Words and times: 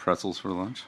pretzels 0.00 0.38
for 0.38 0.50
lunch. 0.50 0.84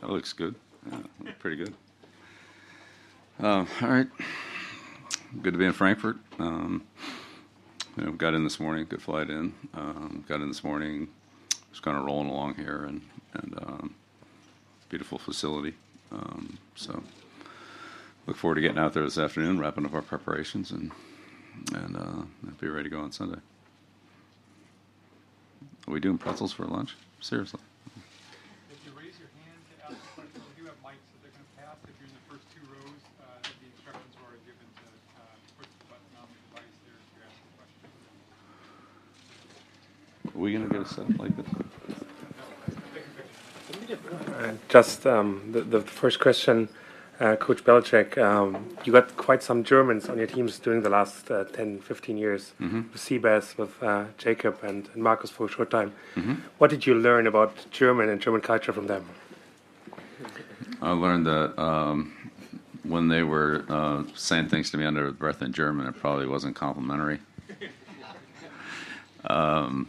That 0.00 0.08
looks 0.08 0.32
good. 0.32 0.54
Yeah, 0.90 1.32
pretty 1.38 1.56
good. 1.56 1.74
Um, 3.40 3.66
all 3.82 3.88
right. 3.88 4.06
Good 5.42 5.52
to 5.54 5.58
be 5.58 5.66
in 5.66 5.72
Frankfurt. 5.72 6.16
Um, 6.38 6.84
you 7.96 8.04
know, 8.04 8.12
got 8.12 8.34
in 8.34 8.44
this 8.44 8.60
morning. 8.60 8.86
Good 8.88 9.02
flight 9.02 9.28
in. 9.28 9.52
Um, 9.74 10.24
got 10.28 10.40
in 10.40 10.48
this 10.48 10.62
morning. 10.62 11.08
Just 11.72 11.82
kind 11.82 11.96
of 11.96 12.04
rolling 12.04 12.30
along 12.30 12.54
here, 12.54 12.84
and 12.84 13.02
and 13.34 13.58
um, 13.58 13.94
beautiful 14.88 15.18
facility. 15.18 15.74
Um, 16.12 16.58
so 16.76 17.02
look 18.26 18.36
forward 18.36 18.56
to 18.56 18.60
getting 18.60 18.78
out 18.78 18.92
there 18.92 19.02
this 19.02 19.18
afternoon, 19.18 19.58
wrapping 19.58 19.84
up 19.84 19.94
our 19.94 20.02
preparations, 20.02 20.70
and 20.70 20.92
and 21.74 21.96
uh, 21.96 22.52
be 22.60 22.68
ready 22.68 22.88
to 22.88 22.94
go 22.94 23.00
on 23.00 23.10
Sunday. 23.10 23.40
Are 25.86 25.92
we 25.92 26.00
doing 26.00 26.18
pretzels 26.18 26.52
for 26.52 26.64
lunch? 26.64 26.94
Seriously? 27.20 27.60
If 28.70 28.78
you 28.86 28.92
raise 28.98 29.18
your 29.18 29.28
hand 29.42 29.58
to 29.66 29.74
ask 29.86 29.98
a 29.98 30.10
question, 30.14 30.40
we 30.46 30.62
do 30.62 30.66
have 30.70 30.78
mics 30.82 31.02
that 31.10 31.18
they're 31.22 31.34
going 31.34 31.42
to 31.42 31.56
pass. 31.58 31.76
If 31.84 31.94
you're 31.98 32.08
in 32.08 32.14
the 32.14 32.26
first 32.30 32.46
two 32.54 32.62
rows, 32.70 33.02
uh, 33.18 33.42
the 33.42 33.66
instructions 33.66 34.14
were 34.22 34.38
given 34.46 34.66
to 34.78 34.86
uh, 35.18 35.26
push 35.58 35.66
the 35.66 35.86
button 35.90 36.12
on 36.22 36.26
the 36.30 36.38
device 36.54 36.76
there 36.86 36.98
to 37.02 37.18
ask 37.26 37.34
the 37.34 37.52
question. 37.58 37.90
Are 40.30 40.38
we 40.38 40.52
gonna 40.54 40.70
get 40.70 40.82
a 40.82 40.88
setup 40.88 41.18
like 41.18 41.34
this? 41.36 41.50
Uh, 44.32 44.54
Just 44.68 45.06
um, 45.06 45.50
the, 45.52 45.60
the 45.62 45.80
first 45.82 46.20
question, 46.20 46.68
uh, 47.22 47.36
Coach 47.36 47.62
Belichick, 47.64 48.18
um, 48.18 48.68
you 48.84 48.92
got 48.92 49.16
quite 49.16 49.42
some 49.42 49.62
Germans 49.62 50.08
on 50.08 50.18
your 50.18 50.26
teams 50.26 50.58
during 50.58 50.82
the 50.82 50.90
last 50.90 51.30
uh, 51.30 51.44
10, 51.44 51.78
15 51.80 52.16
years, 52.16 52.52
with 52.58 52.96
Seabass, 52.96 53.56
with 53.56 53.80
uh, 53.82 54.06
Jakob 54.18 54.58
and, 54.64 54.88
and 54.92 55.02
Markus 55.02 55.30
for 55.30 55.46
a 55.46 55.48
short 55.48 55.70
time. 55.70 55.92
What 56.58 56.70
did 56.70 56.84
you 56.84 56.94
learn 56.94 57.26
about 57.28 57.54
German 57.70 58.08
and 58.08 58.20
German 58.20 58.40
culture 58.40 58.72
from 58.72 58.88
them? 58.88 59.04
I 60.80 60.90
learned 60.90 61.26
that 61.26 61.56
um, 61.62 62.12
when 62.82 63.06
they 63.06 63.22
were 63.22 63.64
uh, 63.68 64.02
saying 64.16 64.48
things 64.48 64.72
to 64.72 64.76
me 64.76 64.84
under 64.84 65.12
breath 65.12 65.42
in 65.42 65.52
German, 65.52 65.86
it 65.86 65.94
probably 66.00 66.26
wasn't 66.26 66.56
complimentary. 66.56 67.20
Um, 69.24 69.86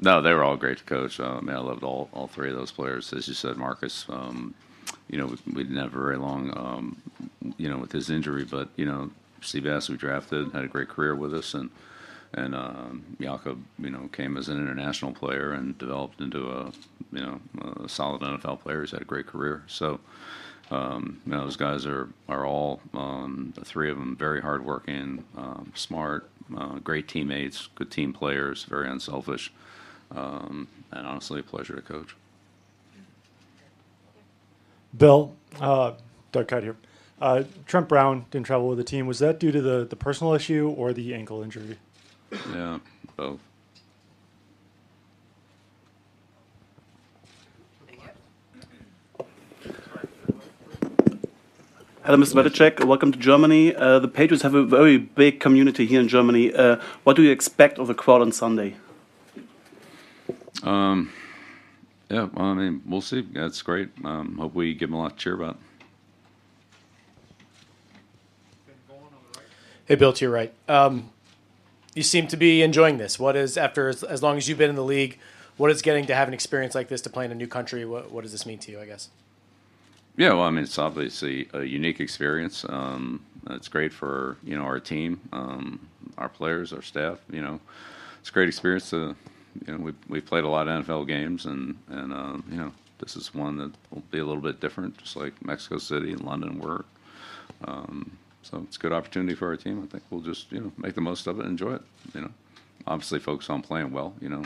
no, 0.00 0.20
they 0.20 0.34
were 0.34 0.42
all 0.42 0.56
great 0.56 0.78
to 0.78 0.84
coach. 0.84 1.20
Uh, 1.20 1.36
I 1.36 1.40
mean, 1.40 1.54
I 1.54 1.60
loved 1.60 1.84
all, 1.84 2.08
all 2.12 2.26
three 2.26 2.50
of 2.50 2.56
those 2.56 2.72
players. 2.72 3.12
As 3.12 3.28
you 3.28 3.34
said, 3.34 3.56
Markus, 3.56 4.06
um, 4.08 4.54
you 5.08 5.18
know, 5.18 5.34
we, 5.52 5.62
didn't 5.62 5.78
have 5.78 5.92
very 5.92 6.16
long, 6.16 6.52
um, 6.56 7.02
you 7.56 7.68
know, 7.68 7.78
with 7.78 7.92
his 7.92 8.10
injury, 8.10 8.44
but, 8.44 8.68
you 8.76 8.86
know, 8.86 9.10
Seabass, 9.42 9.88
we 9.88 9.96
drafted, 9.96 10.52
had 10.52 10.64
a 10.64 10.68
great 10.68 10.88
career 10.88 11.14
with 11.14 11.34
us, 11.34 11.54
and 11.54 11.70
and 12.34 12.54
um, 12.54 13.16
Jakob, 13.20 13.62
you 13.78 13.90
know, 13.90 14.08
came 14.12 14.36
as 14.36 14.48
an 14.48 14.56
international 14.56 15.12
player 15.12 15.52
and 15.52 15.76
developed 15.76 16.20
into 16.20 16.48
a, 16.50 16.72
you 17.12 17.20
know, 17.20 17.40
a 17.84 17.88
solid 17.88 18.22
NFL 18.22 18.60
player. 18.60 18.80
He's 18.80 18.92
had 18.92 19.02
a 19.02 19.04
great 19.04 19.26
career. 19.26 19.64
So, 19.66 20.00
um, 20.70 21.20
you 21.26 21.32
know, 21.32 21.44
those 21.44 21.56
guys 21.56 21.84
are 21.84 22.08
are 22.28 22.46
all 22.46 22.80
um, 22.94 23.52
the 23.54 23.64
three 23.64 23.90
of 23.90 23.98
them 23.98 24.16
very 24.16 24.40
hardworking, 24.40 25.24
um, 25.36 25.72
smart, 25.74 26.30
uh, 26.56 26.78
great 26.78 27.06
teammates, 27.06 27.68
good 27.74 27.90
team 27.90 28.12
players, 28.12 28.64
very 28.64 28.88
unselfish, 28.88 29.52
um, 30.14 30.68
and 30.90 31.06
honestly, 31.06 31.40
a 31.40 31.42
pleasure 31.42 31.74
to 31.76 31.82
coach. 31.82 32.16
Bill, 34.96 35.34
uh, 35.60 35.92
Doug 36.32 36.48
Kyed 36.48 36.62
here. 36.62 36.76
Uh, 37.20 37.44
Trent 37.66 37.88
Brown 37.88 38.26
didn't 38.30 38.46
travel 38.46 38.68
with 38.68 38.78
the 38.78 38.84
team. 38.84 39.06
Was 39.06 39.20
that 39.20 39.38
due 39.38 39.52
to 39.52 39.60
the, 39.60 39.84
the 39.84 39.96
personal 39.96 40.34
issue 40.34 40.74
or 40.76 40.92
the 40.92 41.14
ankle 41.14 41.42
injury? 41.42 41.78
Yeah, 42.52 42.78
both. 43.16 43.38
Hello, 52.04 52.18
Mr. 52.18 52.34
Belichick. 52.34 52.84
Welcome 52.84 53.12
to 53.12 53.18
Germany. 53.18 53.76
Uh, 53.76 54.00
the 54.00 54.08
Patriots 54.08 54.42
have 54.42 54.56
a 54.56 54.64
very 54.64 54.98
big 54.98 55.38
community 55.38 55.86
here 55.86 56.00
in 56.00 56.08
Germany. 56.08 56.52
Uh, 56.52 56.78
what 57.04 57.14
do 57.14 57.22
you 57.22 57.30
expect 57.30 57.78
of 57.78 57.86
the 57.86 57.94
crowd 57.94 58.20
on 58.20 58.32
Sunday? 58.32 58.74
Um, 60.64 61.12
yeah, 62.12 62.28
well, 62.34 62.44
I 62.44 62.52
mean, 62.52 62.82
we'll 62.84 63.00
see. 63.00 63.22
That's 63.22 63.62
great. 63.62 63.88
Um, 64.04 64.36
hope 64.36 64.54
we 64.54 64.74
give 64.74 64.90
them 64.90 64.98
a 64.98 65.02
lot 65.02 65.16
to 65.16 65.16
cheer 65.16 65.34
about. 65.34 65.56
Then 68.66 68.74
going 68.86 69.00
on 69.00 69.08
the 69.32 69.38
right. 69.38 69.48
Hey, 69.86 69.94
Bill, 69.94 70.12
to 70.12 70.24
your 70.26 70.30
right. 70.30 70.52
Um, 70.68 71.08
you 71.94 72.02
seem 72.02 72.26
to 72.26 72.36
be 72.36 72.60
enjoying 72.60 72.98
this. 72.98 73.18
What 73.18 73.34
is 73.34 73.56
after 73.56 73.88
as, 73.88 74.04
as 74.04 74.22
long 74.22 74.36
as 74.36 74.46
you've 74.46 74.58
been 74.58 74.68
in 74.68 74.76
the 74.76 74.84
league? 74.84 75.18
What 75.56 75.70
is 75.70 75.80
getting 75.80 76.04
to 76.04 76.14
have 76.14 76.28
an 76.28 76.34
experience 76.34 76.74
like 76.74 76.88
this 76.88 77.00
to 77.02 77.10
play 77.10 77.24
in 77.24 77.32
a 77.32 77.34
new 77.34 77.46
country? 77.46 77.86
What, 77.86 78.12
what 78.12 78.24
does 78.24 78.32
this 78.32 78.44
mean 78.44 78.58
to 78.58 78.70
you? 78.70 78.78
I 78.78 78.84
guess. 78.84 79.08
Yeah, 80.18 80.34
well, 80.34 80.42
I 80.42 80.50
mean, 80.50 80.64
it's 80.64 80.78
obviously 80.78 81.48
a 81.54 81.62
unique 81.62 81.98
experience. 81.98 82.66
Um, 82.68 83.24
it's 83.48 83.68
great 83.68 83.90
for 83.90 84.36
you 84.44 84.54
know 84.58 84.64
our 84.64 84.80
team, 84.80 85.18
um, 85.32 85.88
our 86.18 86.28
players, 86.28 86.74
our 86.74 86.82
staff. 86.82 87.20
You 87.30 87.40
know, 87.40 87.60
it's 88.20 88.28
a 88.28 88.32
great 88.32 88.48
experience 88.48 88.90
to 88.90 89.16
you 89.66 89.72
know 89.72 89.84
we 89.84 89.92
we've 90.08 90.24
played 90.26 90.44
a 90.44 90.48
lot 90.48 90.68
of 90.68 90.84
NFL 90.84 91.06
games, 91.06 91.46
and 91.46 91.76
and 91.88 92.12
uh, 92.12 92.38
you 92.50 92.56
know 92.56 92.72
this 92.98 93.16
is 93.16 93.34
one 93.34 93.58
that 93.58 93.72
will 93.90 94.02
be 94.10 94.18
a 94.18 94.24
little 94.24 94.42
bit 94.42 94.60
different, 94.60 94.96
just 94.98 95.16
like 95.16 95.44
Mexico 95.44 95.78
City 95.78 96.12
and 96.12 96.22
London 96.22 96.58
were. 96.58 96.84
Um, 97.64 98.16
so 98.42 98.62
it's 98.66 98.76
a 98.76 98.80
good 98.80 98.92
opportunity 98.92 99.34
for 99.34 99.48
our 99.48 99.56
team. 99.56 99.82
I 99.82 99.86
think 99.86 100.04
we'll 100.10 100.20
just 100.20 100.50
you 100.52 100.60
know 100.60 100.72
make 100.76 100.94
the 100.94 101.00
most 101.00 101.26
of 101.26 101.38
it, 101.38 101.42
and 101.42 101.50
enjoy 101.50 101.74
it. 101.74 101.82
You 102.14 102.22
know, 102.22 102.30
obviously 102.86 103.18
focus 103.18 103.50
on 103.50 103.62
playing 103.62 103.92
well. 103.92 104.14
You 104.20 104.28
know, 104.28 104.44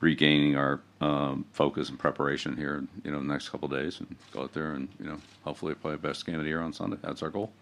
regaining 0.00 0.56
our 0.56 0.80
um, 1.00 1.46
focus 1.52 1.88
and 1.88 1.98
preparation 1.98 2.56
here, 2.56 2.84
you 3.04 3.10
know, 3.10 3.18
the 3.18 3.24
next 3.24 3.48
couple 3.48 3.72
of 3.72 3.80
days, 3.80 4.00
and 4.00 4.16
go 4.32 4.42
out 4.42 4.52
there 4.52 4.72
and 4.72 4.88
you 5.00 5.06
know, 5.06 5.18
hopefully 5.44 5.74
play 5.74 5.92
the 5.92 5.98
best 5.98 6.26
game 6.26 6.36
of 6.36 6.42
the 6.42 6.48
year 6.48 6.60
on 6.60 6.72
Sunday. 6.72 6.98
That's 7.02 7.22
our 7.22 7.30
goal. 7.30 7.52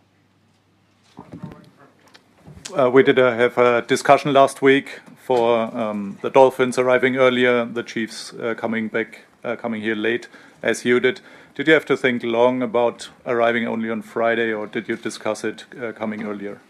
Uh, 2.77 2.91
we 2.91 3.03
did 3.03 3.19
uh, 3.19 3.32
have 3.32 3.59
a 3.59 3.82
discussion 3.82 4.32
last 4.32 4.62
week 4.62 5.00
for 5.31 5.73
um, 5.79 6.19
the 6.23 6.29
Dolphins 6.31 6.77
arriving 6.77 7.17
earlier, 7.17 7.65
the 7.65 7.85
Chiefs 7.85 8.33
uh, 8.35 8.53
coming 8.55 8.89
back, 8.89 9.21
uh, 9.45 9.55
coming 9.55 9.81
here 9.81 9.95
late, 9.95 10.27
as 10.61 10.85
you 10.85 10.99
did. 10.99 11.21
Did 11.55 11.69
you 11.69 11.75
have 11.75 11.85
to 11.87 11.97
think 11.97 12.25
long 12.25 12.63
about 12.63 13.11
arriving 13.25 13.69
only 13.69 13.91
on 13.91 14.03
Friday, 14.03 14.53
or 14.53 14.67
did 14.67 14.89
you 14.89 14.97
discuss 14.97 15.45
it 15.45 15.67
uh, 15.81 15.93
coming 15.93 16.25
earlier? 16.25 16.61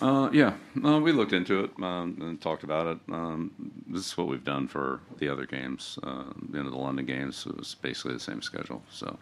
Uh, 0.00 0.28
yeah, 0.32 0.54
uh, 0.84 0.98
we 0.98 1.12
looked 1.12 1.32
into 1.32 1.62
it 1.62 1.70
um, 1.80 2.18
and 2.20 2.40
talked 2.40 2.64
about 2.64 2.88
it. 2.88 2.98
Um, 3.12 3.52
this 3.86 4.06
is 4.06 4.16
what 4.18 4.26
we've 4.26 4.42
done 4.42 4.66
for 4.66 4.98
the 5.18 5.28
other 5.28 5.46
games. 5.46 5.96
Uh, 6.02 6.24
you 6.52 6.60
know, 6.60 6.70
the 6.70 6.76
London 6.76 7.06
games 7.06 7.46
it 7.46 7.56
was 7.56 7.76
basically 7.82 8.14
the 8.14 8.20
same 8.20 8.42
schedule, 8.42 8.82
so 8.90 9.16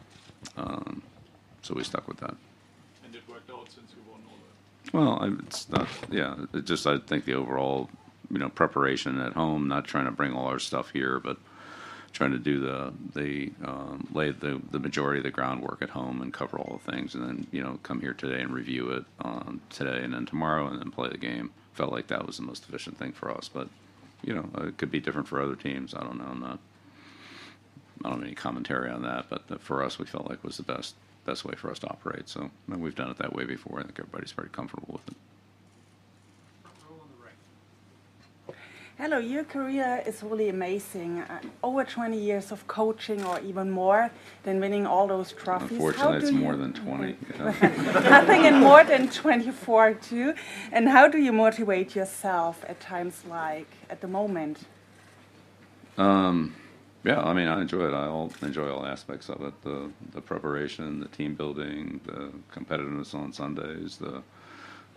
um, 0.56 1.02
so 1.60 1.74
we 1.74 1.84
stuck 1.84 2.08
with 2.08 2.16
that. 2.20 2.34
And 3.04 3.14
it 3.14 3.20
worked 3.28 3.50
out 3.50 3.68
since 3.70 3.92
you 3.94 4.02
won 4.10 4.20
all 4.26 4.38
the. 4.40 4.96
Well, 4.96 5.18
I- 5.20 5.44
it's 5.46 5.68
not. 5.68 5.86
Yeah, 6.10 6.46
it 6.54 6.64
just 6.64 6.86
I 6.86 6.96
think 6.96 7.26
the 7.26 7.34
overall, 7.34 7.90
you 8.30 8.38
know, 8.38 8.48
preparation 8.48 9.20
at 9.20 9.32
home, 9.32 9.68
not 9.68 9.84
trying 9.84 10.06
to 10.06 10.10
bring 10.10 10.32
all 10.32 10.46
our 10.46 10.58
stuff 10.58 10.90
here, 10.90 11.18
but 11.18 11.36
trying 12.12 12.32
to 12.32 12.38
do 12.38 12.60
the 12.60 12.92
the 13.14 13.52
um, 13.64 14.06
lay 14.12 14.30
the 14.30 14.60
the 14.70 14.78
majority 14.78 15.18
of 15.18 15.24
the 15.24 15.30
groundwork 15.30 15.82
at 15.82 15.90
home 15.90 16.20
and 16.22 16.32
cover 16.32 16.58
all 16.58 16.80
the 16.84 16.92
things, 16.92 17.14
and 17.14 17.24
then 17.24 17.46
you 17.50 17.62
know 17.62 17.78
come 17.82 18.00
here 18.00 18.14
today 18.14 18.40
and 18.40 18.52
review 18.52 18.90
it 18.90 19.04
um, 19.24 19.60
today 19.70 20.02
and 20.02 20.14
then 20.14 20.26
tomorrow, 20.26 20.66
and 20.66 20.80
then 20.80 20.90
play 20.90 21.08
the 21.08 21.18
game. 21.18 21.50
Felt 21.74 21.92
like 21.92 22.08
that 22.08 22.26
was 22.26 22.36
the 22.36 22.42
most 22.42 22.64
efficient 22.68 22.98
thing 22.98 23.12
for 23.12 23.30
us, 23.30 23.48
but 23.52 23.68
you 24.22 24.34
know 24.34 24.48
it 24.66 24.76
could 24.78 24.90
be 24.90 25.00
different 25.00 25.28
for 25.28 25.40
other 25.40 25.56
teams. 25.56 25.94
I 25.94 26.00
don't 26.00 26.18
know. 26.18 26.28
I'm 26.30 26.40
not. 26.40 26.58
I 28.04 28.08
don't 28.08 28.18
have 28.18 28.26
any 28.26 28.34
commentary 28.34 28.90
on 28.90 29.02
that, 29.02 29.26
but 29.28 29.60
for 29.60 29.82
us, 29.82 29.98
we 29.98 30.06
felt 30.06 30.28
like 30.28 30.42
was 30.42 30.56
the 30.56 30.62
best 30.62 30.94
best 31.24 31.44
way 31.44 31.54
for 31.54 31.70
us 31.70 31.78
to 31.80 31.88
operate. 31.88 32.28
So 32.28 32.50
I 32.68 32.70
mean, 32.70 32.80
we've 32.80 32.94
done 32.94 33.10
it 33.10 33.18
that 33.18 33.34
way 33.34 33.44
before. 33.44 33.78
I 33.78 33.82
think 33.82 33.98
everybody's 33.98 34.32
pretty 34.32 34.50
comfortable 34.50 34.88
with 34.92 35.08
it. 35.08 35.16
Front 36.62 36.76
row 36.88 36.96
on 37.02 37.08
the 37.16 37.24
right. 37.24 38.56
Hello, 39.00 39.16
your 39.16 39.44
career 39.44 40.02
is 40.04 40.22
really 40.22 40.50
amazing. 40.50 41.20
Uh, 41.20 41.40
over 41.62 41.84
20 41.84 42.18
years 42.18 42.52
of 42.52 42.66
coaching, 42.66 43.24
or 43.24 43.40
even 43.40 43.70
more 43.70 44.10
than 44.42 44.60
winning 44.60 44.86
all 44.86 45.06
those 45.06 45.32
trophies. 45.32 45.78
How 45.78 45.86
Unfortunately, 45.86 46.28
it's 46.28 46.32
more 46.32 46.54
than 46.54 46.74
20. 46.74 47.08
you 47.08 47.38
know. 47.38 47.46
I 47.48 48.26
think 48.26 48.44
in 48.44 48.56
more 48.60 48.84
than 48.84 49.08
24 49.08 49.94
too. 49.94 50.34
And 50.70 50.86
how 50.86 51.08
do 51.08 51.16
you 51.16 51.32
motivate 51.32 51.96
yourself 51.96 52.62
at 52.68 52.78
times 52.78 53.24
like 53.24 53.68
at 53.88 54.02
the 54.02 54.06
moment? 54.06 54.58
Um, 55.96 56.54
yeah, 57.02 57.22
I 57.22 57.32
mean, 57.32 57.48
I 57.48 57.62
enjoy 57.62 57.86
it. 57.88 57.94
I 57.94 58.06
all 58.06 58.30
enjoy 58.42 58.70
all 58.70 58.84
aspects 58.84 59.30
of 59.30 59.40
it: 59.40 59.54
the 59.62 59.90
the 60.12 60.20
preparation, 60.20 61.00
the 61.00 61.08
team 61.08 61.34
building, 61.34 62.02
the 62.04 62.32
competitiveness 62.54 63.14
on 63.14 63.32
Sundays, 63.32 63.96
the 63.96 64.22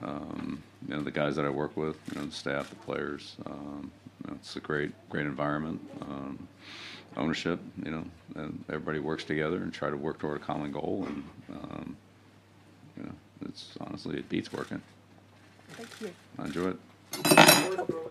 um, 0.04 0.62
you 0.88 0.96
know 0.96 1.02
the 1.02 1.12
guys 1.12 1.36
that 1.36 1.46
I 1.46 1.50
work 1.50 1.76
with, 1.78 1.98
you 2.12 2.20
know 2.20 2.28
the 2.28 2.34
staff, 2.34 2.70
the 2.70 2.76
players. 2.76 3.36
Um, 3.46 3.92
you 4.24 4.32
know, 4.32 4.38
it's 4.40 4.56
a 4.56 4.60
great 4.60 4.92
great 5.10 5.26
environment. 5.26 5.82
Um, 6.02 6.48
ownership, 7.18 7.60
you 7.84 7.92
know, 7.92 8.04
and 8.36 8.64
everybody 8.70 9.00
works 9.00 9.24
together 9.24 9.58
and 9.58 9.74
try 9.74 9.90
to 9.90 9.98
work 9.98 10.20
toward 10.20 10.38
a 10.42 10.44
common 10.44 10.72
goal. 10.72 11.06
And 11.08 11.24
um, 11.56 11.98
you 12.98 13.04
know, 13.04 13.12
it's 13.46 13.76
honestly 13.82 14.18
it 14.18 14.30
beats 14.30 14.52
working. 14.52 14.82
Thank 15.72 15.90
you. 16.02 16.12
I 16.40 16.46
enjoy 16.46 16.70
it. 16.70 16.78
Fourth 17.12 17.38
row 17.38 17.74
in 17.74 17.78
the 17.78 17.84
middle. 17.84 18.04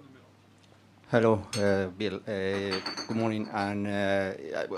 Hello, 1.12 1.42
uh, 1.58 1.88
Bill. 1.88 2.22
Uh, 2.26 2.80
good 3.06 3.16
morning. 3.16 3.46
And 3.52 3.86
uh, 3.86 4.32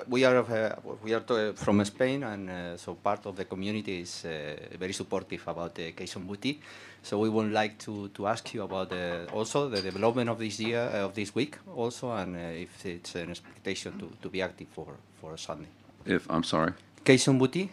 we 0.09 0.25
are 0.25 0.39
uh, 0.39 0.75
we 1.01 1.15
are 1.15 1.21
to, 1.21 1.53
from 1.55 1.85
Spain, 1.85 2.25
and 2.25 2.51
uh, 2.51 2.77
so 2.77 2.95
part 2.95 3.25
of 3.27 3.37
the 3.37 3.45
community 3.45 4.01
is 4.01 4.25
uh, 4.25 4.57
very 4.77 4.93
supportive 4.93 5.47
about 5.47 5.77
the 5.77 5.93
Kayson 5.93 6.27
Boutte. 6.27 6.59
So 7.05 7.21
we 7.21 7.29
would 7.29 7.53
like 7.53 7.79
to, 7.85 8.09
to 8.09 8.27
ask 8.27 8.53
you 8.53 8.65
about 8.65 8.93
also 9.33 9.69
the 9.69 9.81
development 9.81 10.29
of 10.29 10.41
this 10.41 10.59
year 10.59 10.81
of 10.81 11.15
this 11.15 11.33
week 11.37 11.57
also, 11.73 12.11
and 12.11 12.35
if 12.37 12.85
it's 12.85 13.15
an 13.15 13.31
expectation 13.31 13.97
to, 14.01 14.11
to 14.21 14.29
be 14.29 14.43
active 14.43 14.67
for 14.75 14.89
for 15.21 15.37
Sunday. 15.37 15.69
If 16.05 16.29
I'm 16.29 16.43
sorry, 16.43 16.73
Kayson 17.05 17.39
Boutte, 17.39 17.69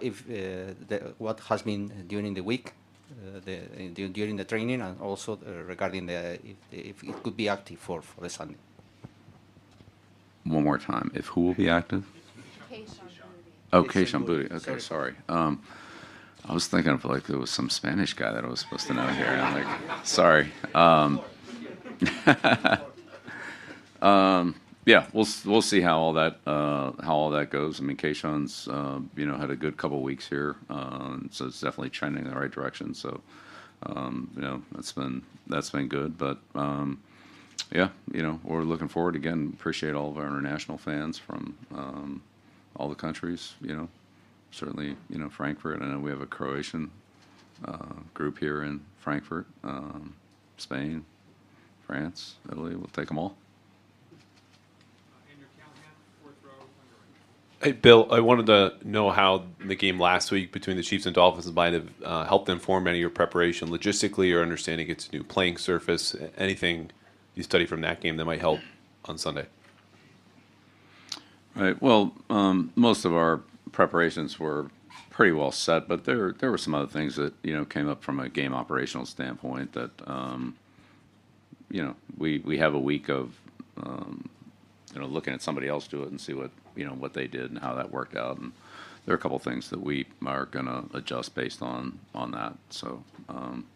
if 0.00 0.26
the, 0.26 1.12
what 1.18 1.40
has 1.40 1.60
been 1.60 1.92
during 2.08 2.32
the 2.32 2.42
week 2.42 2.72
uh, 3.10 3.40
the, 3.44 4.08
during 4.12 4.36
the 4.36 4.44
training 4.44 4.80
and 4.80 5.00
also 5.00 5.38
uh, 5.46 5.62
regarding 5.64 6.06
the 6.06 6.38
if, 6.44 6.56
if, 6.72 7.04
it 7.04 7.22
could 7.22 7.36
be 7.36 7.48
active 7.48 7.78
for, 7.78 8.02
for 8.02 8.20
the 8.20 8.28
Sunday. 8.28 8.56
One 10.44 10.64
more 10.64 10.78
time. 10.78 11.10
If 11.14 11.26
who 11.26 11.42
will 11.42 11.54
be 11.54 11.68
active? 11.68 12.04
Oh, 13.72 13.84
Kayshon 13.84 14.24
Boutte. 14.24 14.50
Okay, 14.52 14.78
sorry. 14.78 14.80
sorry. 14.80 15.14
Um, 15.28 15.62
I 16.48 16.54
was 16.54 16.66
thinking 16.66 16.92
of 16.92 17.04
like 17.04 17.24
there 17.24 17.38
was 17.38 17.50
some 17.50 17.68
Spanish 17.68 18.14
guy 18.14 18.32
that 18.32 18.44
I 18.44 18.48
was 18.48 18.60
supposed 18.60 18.86
to 18.86 18.94
know 18.94 19.06
here. 19.08 19.26
And 19.26 19.40
I'm 19.40 19.54
like, 19.54 20.06
sorry. 20.06 20.50
Um, 20.74 21.20
um, 24.02 24.54
yeah, 24.88 25.04
we'll 25.12 25.26
we'll 25.44 25.60
see 25.60 25.82
how 25.82 25.98
all 25.98 26.14
that 26.14 26.38
uh, 26.46 26.92
how 27.02 27.14
all 27.14 27.30
that 27.30 27.50
goes. 27.50 27.78
I 27.78 27.84
mean, 27.84 27.98
Kayshon's 27.98 28.68
uh, 28.68 29.00
you 29.16 29.26
know 29.26 29.36
had 29.36 29.50
a 29.50 29.56
good 29.56 29.76
couple 29.76 30.00
weeks 30.00 30.26
here, 30.26 30.56
uh, 30.70 31.18
so 31.30 31.44
it's 31.44 31.60
definitely 31.60 31.90
trending 31.90 32.24
in 32.24 32.30
the 32.30 32.36
right 32.38 32.50
direction. 32.50 32.94
So 32.94 33.20
um, 33.82 34.30
you 34.34 34.40
know 34.40 34.62
that's 34.72 34.92
been 34.92 35.22
that's 35.46 35.68
been 35.68 35.88
good. 35.88 36.16
But 36.16 36.38
um, 36.54 37.02
yeah, 37.70 37.90
you 38.14 38.22
know 38.22 38.40
we're 38.42 38.62
looking 38.62 38.88
forward 38.88 39.14
again. 39.14 39.52
Appreciate 39.52 39.94
all 39.94 40.08
of 40.08 40.16
our 40.16 40.26
international 40.26 40.78
fans 40.78 41.18
from 41.18 41.54
um, 41.74 42.22
all 42.74 42.88
the 42.88 42.94
countries. 42.94 43.56
You 43.60 43.76
know, 43.76 43.88
certainly 44.52 44.96
you 45.10 45.18
know 45.18 45.28
Frankfurt. 45.28 45.82
I 45.82 45.84
know 45.84 45.98
we 45.98 46.08
have 46.08 46.22
a 46.22 46.26
Croatian 46.26 46.90
uh, 47.62 47.92
group 48.14 48.38
here 48.38 48.62
in 48.62 48.80
Frankfurt, 48.96 49.46
um, 49.64 50.14
Spain, 50.56 51.04
France, 51.86 52.36
Italy. 52.50 52.74
We'll 52.74 52.86
take 52.86 53.08
them 53.08 53.18
all. 53.18 53.36
Hey, 57.68 57.72
Bill, 57.72 58.08
I 58.10 58.20
wanted 58.20 58.46
to 58.46 58.76
know 58.82 59.10
how 59.10 59.44
the 59.62 59.74
game 59.74 60.00
last 60.00 60.30
week 60.30 60.52
between 60.52 60.78
the 60.78 60.82
Chiefs 60.82 61.04
and 61.04 61.14
Dolphins 61.14 61.52
might 61.52 61.74
have 61.74 61.90
uh, 62.02 62.24
helped 62.24 62.48
inform 62.48 62.86
any 62.86 62.96
of 62.96 63.00
your 63.02 63.10
preparation 63.10 63.68
logistically 63.68 64.34
or 64.34 64.40
understanding 64.40 64.88
its 64.88 65.12
new 65.12 65.22
playing 65.22 65.58
surface. 65.58 66.16
Anything 66.38 66.90
you 67.34 67.42
study 67.42 67.66
from 67.66 67.82
that 67.82 68.00
game 68.00 68.16
that 68.16 68.24
might 68.24 68.40
help 68.40 68.60
on 69.04 69.18
Sunday? 69.18 69.44
Right. 71.54 71.78
Well, 71.82 72.14
um, 72.30 72.72
most 72.74 73.04
of 73.04 73.14
our 73.14 73.42
preparations 73.70 74.40
were 74.40 74.70
pretty 75.10 75.32
well 75.32 75.52
set, 75.52 75.88
but 75.88 76.06
there 76.06 76.32
there 76.32 76.50
were 76.50 76.56
some 76.56 76.74
other 76.74 76.88
things 76.88 77.16
that 77.16 77.34
you 77.42 77.54
know 77.54 77.66
came 77.66 77.86
up 77.86 78.02
from 78.02 78.18
a 78.18 78.30
game 78.30 78.54
operational 78.54 79.04
standpoint 79.04 79.74
that 79.74 79.90
um, 80.06 80.56
you 81.70 81.82
know 81.82 81.94
we 82.16 82.38
we 82.38 82.56
have 82.56 82.72
a 82.72 82.80
week 82.80 83.10
of 83.10 83.38
um, 83.76 84.26
you 84.94 85.00
know 85.02 85.06
looking 85.06 85.34
at 85.34 85.42
somebody 85.42 85.68
else 85.68 85.86
do 85.86 86.02
it 86.02 86.08
and 86.08 86.18
see 86.18 86.32
what 86.32 86.50
you 86.78 86.86
know 86.86 86.92
what 86.92 87.12
they 87.12 87.26
did 87.26 87.50
and 87.50 87.58
how 87.58 87.74
that 87.74 87.90
worked 87.90 88.16
out. 88.16 88.38
And 88.38 88.52
there 89.04 89.14
are 89.14 89.18
a 89.18 89.20
couple 89.20 89.36
of 89.36 89.42
things 89.42 89.70
that 89.70 89.80
we 89.80 90.06
are 90.24 90.46
going 90.46 90.66
to 90.66 90.84
adjust 90.94 91.34
based 91.34 91.60
on 91.60 91.98
on 92.14 92.30
that. 92.30 92.54
So 92.70 93.02
um, 93.28 93.66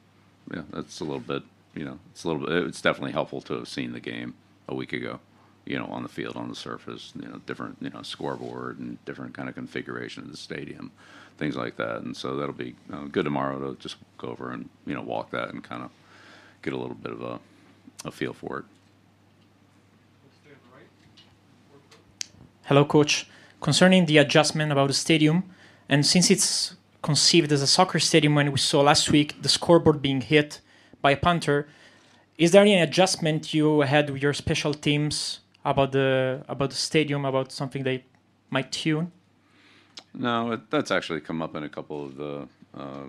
yeah, 0.55 0.63
that's 0.73 1.01
a 1.01 1.05
little 1.05 1.21
bit. 1.21 1.43
You 1.75 1.85
know, 1.85 1.99
it's 2.13 2.25
a 2.25 2.29
little 2.29 2.47
bit. 2.47 2.67
It's 2.69 2.81
definitely 2.81 3.13
helpful 3.13 3.41
to 3.43 3.55
have 3.55 3.69
seen 3.69 3.93
the 3.93 4.01
game 4.01 4.35
a 4.69 4.75
week 4.75 4.93
ago. 4.93 5.21
You 5.65 5.79
know, 5.79 5.87
on 5.87 6.03
the 6.03 6.09
field, 6.09 6.37
on 6.37 6.49
the 6.49 6.57
surface, 6.57 7.13
you 7.15 7.29
know, 7.29 7.41
different, 7.47 7.79
you 7.81 7.91
know, 7.91 8.03
scoreboard 8.03 8.81
and 8.81 9.03
different 9.05 9.33
kind 9.33 9.49
of 9.49 9.55
configuration 9.55 10.25
of 10.25 10.31
the 10.33 10.37
stadium, 10.37 10.91
things 11.39 11.57
like 11.57 11.77
that. 11.77 12.03
And 12.03 12.17
so 12.17 12.37
that'll 12.37 12.53
be 12.53 12.75
uh, 12.93 13.05
good 13.05 13.25
tomorrow 13.25 13.73
to 13.73 13.81
just 13.81 13.97
go 14.19 14.29
over 14.29 14.51
and 14.51 14.69
you 14.87 14.95
know 14.95 15.03
walk 15.03 15.31
that 15.31 15.51
and 15.51 15.63
kind 15.63 15.83
of 15.85 15.91
get 16.63 16.73
a 16.73 16.77
little 16.77 16.97
bit 16.97 17.13
of 17.13 17.23
a, 17.23 17.39
a 18.05 18.11
feel 18.11 18.33
for 18.33 18.59
it. 18.61 18.65
Hello, 22.67 22.85
coach. 22.85 23.27
Concerning 23.61 24.07
the 24.07 24.19
adjustment 24.19 24.71
about 24.71 24.87
the 24.87 24.95
stadium, 24.95 25.43
and 25.89 26.07
since 26.07 26.31
it's 26.31 26.77
conceived 27.03 27.51
as 27.51 27.61
a 27.61 27.67
soccer 27.67 27.99
stadium, 27.99 28.37
when 28.37 28.53
we 28.53 28.59
saw 28.59 28.83
last 28.83 29.11
week 29.11 29.35
the 29.43 29.49
scoreboard 29.49 30.01
being 30.01 30.21
hit 30.21 30.61
by 31.01 31.11
a 31.11 31.17
punter, 31.17 31.67
is 32.39 32.53
there 32.53 32.63
any 32.63 32.81
adjustment 32.81 33.53
you 33.53 33.81
had 33.81 34.11
with 34.11 34.23
your 34.23 34.33
special 34.33 34.75
teams 34.75 35.41
about 35.65 35.91
the 35.91 36.45
about 36.49 36.71
the 36.71 36.77
stadium, 36.77 37.25
about 37.25 37.51
something 37.51 37.83
they 37.83 38.05
might 38.51 38.71
tune? 38.71 39.11
No, 40.15 40.53
it, 40.53 40.71
that's 40.71 40.93
actually 40.93 41.21
come 41.21 41.43
up 41.43 41.57
in 41.57 41.65
a 41.65 41.69
couple 41.69 42.05
of 42.05 42.17
the, 42.17 42.49
uh, 42.79 43.07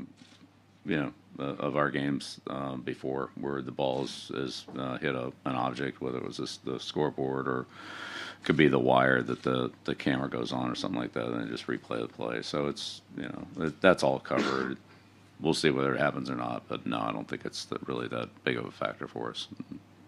you 0.83 0.97
know, 0.97 1.13
uh, 1.37 1.55
of 1.59 1.77
our 1.77 1.91
games 1.91 2.41
uh, 2.47 2.75
before, 2.77 3.29
where 3.39 3.61
the 3.61 3.71
balls 3.71 4.31
is 4.33 4.65
uh, 4.79 4.97
hit 4.97 5.13
a, 5.13 5.31
an 5.45 5.55
object, 5.55 6.01
whether 6.01 6.17
it 6.17 6.25
was 6.25 6.37
this, 6.37 6.57
the 6.57 6.79
scoreboard 6.79 7.47
or 7.47 7.67
could 8.43 8.57
be 8.57 8.67
the 8.67 8.79
wire 8.79 9.21
that 9.21 9.43
the, 9.43 9.71
the 9.85 9.95
camera 9.95 10.29
goes 10.29 10.51
on 10.51 10.69
or 10.69 10.75
something 10.75 10.99
like 10.99 11.13
that, 11.13 11.25
and 11.25 11.41
then 11.41 11.47
just 11.47 11.67
replay 11.67 12.01
the 12.01 12.07
play. 12.07 12.41
So 12.41 12.67
it's 12.67 13.01
you 13.17 13.23
know 13.23 13.65
it, 13.65 13.81
that's 13.81 14.03
all 14.03 14.19
covered. 14.19 14.77
We'll 15.39 15.53
see 15.53 15.69
whether 15.69 15.93
it 15.95 15.99
happens 15.99 16.29
or 16.29 16.35
not, 16.35 16.63
but 16.67 16.85
no, 16.85 16.99
I 16.99 17.11
don't 17.11 17.27
think 17.27 17.45
it's 17.45 17.65
the, 17.65 17.79
really 17.85 18.07
that 18.09 18.29
big 18.43 18.57
of 18.57 18.65
a 18.65 18.71
factor 18.71 19.07
for 19.07 19.29
us. 19.31 19.47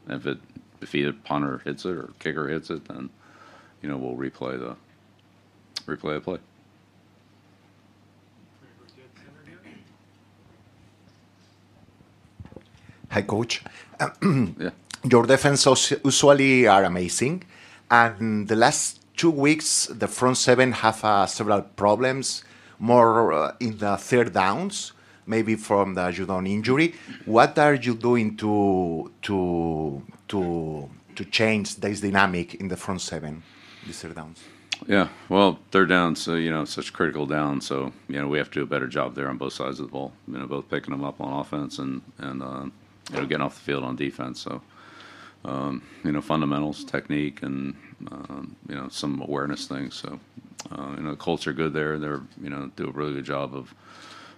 if 0.10 0.26
it 0.28 0.38
if 0.82 0.94
either 0.94 1.14
punter 1.14 1.60
hits 1.60 1.86
it 1.86 1.96
or 1.96 2.10
kicker 2.20 2.48
hits 2.48 2.70
it, 2.70 2.86
then 2.86 3.10
you 3.82 3.90
know 3.90 3.98
we'll 3.98 4.16
replay 4.16 4.60
the 4.60 4.76
replay 5.86 6.16
the 6.16 6.22
play. 6.22 6.40
Hi, 13.12 13.22
coach. 13.22 13.64
yeah. 14.22 14.72
Your 15.10 15.26
defense 15.26 15.66
usually 16.04 16.68
are 16.68 16.84
amazing. 16.84 17.44
And 17.90 18.48
the 18.48 18.56
last 18.56 19.02
two 19.16 19.32
weeks, 19.32 19.88
the 19.88 20.08
front 20.08 20.38
seven 20.38 20.72
have 20.72 21.04
uh, 21.04 21.26
several 21.26 21.62
problems, 21.62 22.44
more 22.80 23.34
uh, 23.34 23.56
in 23.60 23.78
the 23.78 23.98
third 23.98 24.34
downs, 24.34 24.94
maybe 25.26 25.56
from 25.56 25.94
the 25.94 26.12
Judon 26.12 26.48
injury. 26.50 26.96
What 27.26 27.58
are 27.60 27.76
you 27.76 27.96
doing 27.96 28.36
to 28.38 29.12
to 29.24 30.04
to 30.28 30.90
to 31.16 31.26
change 31.26 31.76
this 31.78 32.02
dynamic 32.02 32.56
in 32.56 32.68
the 32.68 32.78
front 32.78 33.02
seven, 33.02 33.44
the 33.86 33.94
third 33.94 34.16
downs? 34.16 34.44
Yeah, 34.88 35.08
well, 35.30 35.60
third 35.72 35.90
downs, 35.90 36.22
so, 36.22 36.36
you 36.36 36.52
know, 36.52 36.66
such 36.66 36.92
critical 36.92 37.26
down. 37.26 37.62
So, 37.62 37.94
you 38.08 38.20
know, 38.20 38.28
we 38.28 38.38
have 38.38 38.52
to 38.52 38.60
do 38.60 38.64
a 38.64 38.68
better 38.68 38.88
job 38.88 39.16
there 39.16 39.30
on 39.30 39.38
both 39.38 39.54
sides 39.54 39.80
of 39.80 39.88
the 39.88 39.92
ball. 39.92 40.12
You 40.28 40.38
know, 40.38 40.48
both 40.48 40.70
picking 40.70 40.92
them 40.92 41.04
up 41.04 41.22
on 41.22 41.40
offense 41.40 41.80
and 41.80 42.02
and 42.18 42.44
uh, 42.44 42.66
you 43.12 43.18
know 43.18 43.26
getting 43.26 43.42
off 43.42 43.56
the 43.56 43.62
field 43.62 43.84
on 43.84 43.96
defense. 43.96 44.42
So, 44.42 44.62
um, 45.46 45.84
you 46.04 46.12
know, 46.12 46.22
fundamentals, 46.22 46.84
technique, 46.84 47.44
and 47.44 47.76
um, 48.12 48.56
you 48.68 48.76
know 48.76 48.90
some 48.90 49.22
awareness 49.22 49.68
things. 49.68 49.96
So, 49.96 50.20
uh, 50.72 50.94
you 50.98 51.04
know, 51.04 51.12
the 51.12 51.18
Colts 51.18 51.48
are 51.48 51.54
good 51.54 51.74
there. 51.74 52.00
They're 52.00 52.22
you 52.42 52.50
know 52.50 52.72
do 52.76 52.88
a 52.88 52.92
really 52.92 53.14
good 53.14 53.26
job 53.26 53.56
of 53.56 53.74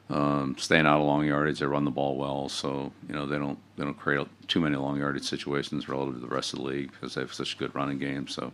um, 0.09 0.55
staying 0.57 0.85
out 0.85 0.99
of 0.99 1.05
long 1.05 1.25
yardage. 1.25 1.59
They 1.59 1.65
run 1.65 1.85
the 1.85 1.91
ball 1.91 2.17
well, 2.17 2.49
so 2.49 2.91
you 3.07 3.15
know 3.15 3.25
they 3.25 3.37
don't 3.37 3.57
they 3.77 3.85
don't 3.85 3.97
create 3.97 4.27
too 4.47 4.59
many 4.59 4.75
long 4.75 4.99
yardage 4.99 5.23
situations 5.23 5.87
relative 5.87 6.15
to 6.15 6.21
the 6.21 6.27
rest 6.27 6.53
of 6.53 6.59
the 6.59 6.65
league 6.65 6.91
because 6.91 7.15
they 7.15 7.21
have 7.21 7.33
such 7.33 7.55
a 7.55 7.57
good 7.57 7.73
running 7.73 7.99
game. 7.99 8.27
So, 8.27 8.51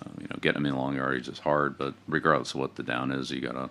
uh, 0.00 0.10
you 0.20 0.28
know, 0.28 0.36
getting 0.40 0.62
them 0.62 0.72
in 0.72 0.76
long 0.76 0.96
yardage 0.96 1.28
is 1.28 1.38
hard, 1.38 1.78
but 1.78 1.94
regardless 2.06 2.54
of 2.54 2.60
what 2.60 2.76
the 2.76 2.82
down 2.82 3.10
is, 3.10 3.30
you 3.30 3.40
gotta, 3.40 3.70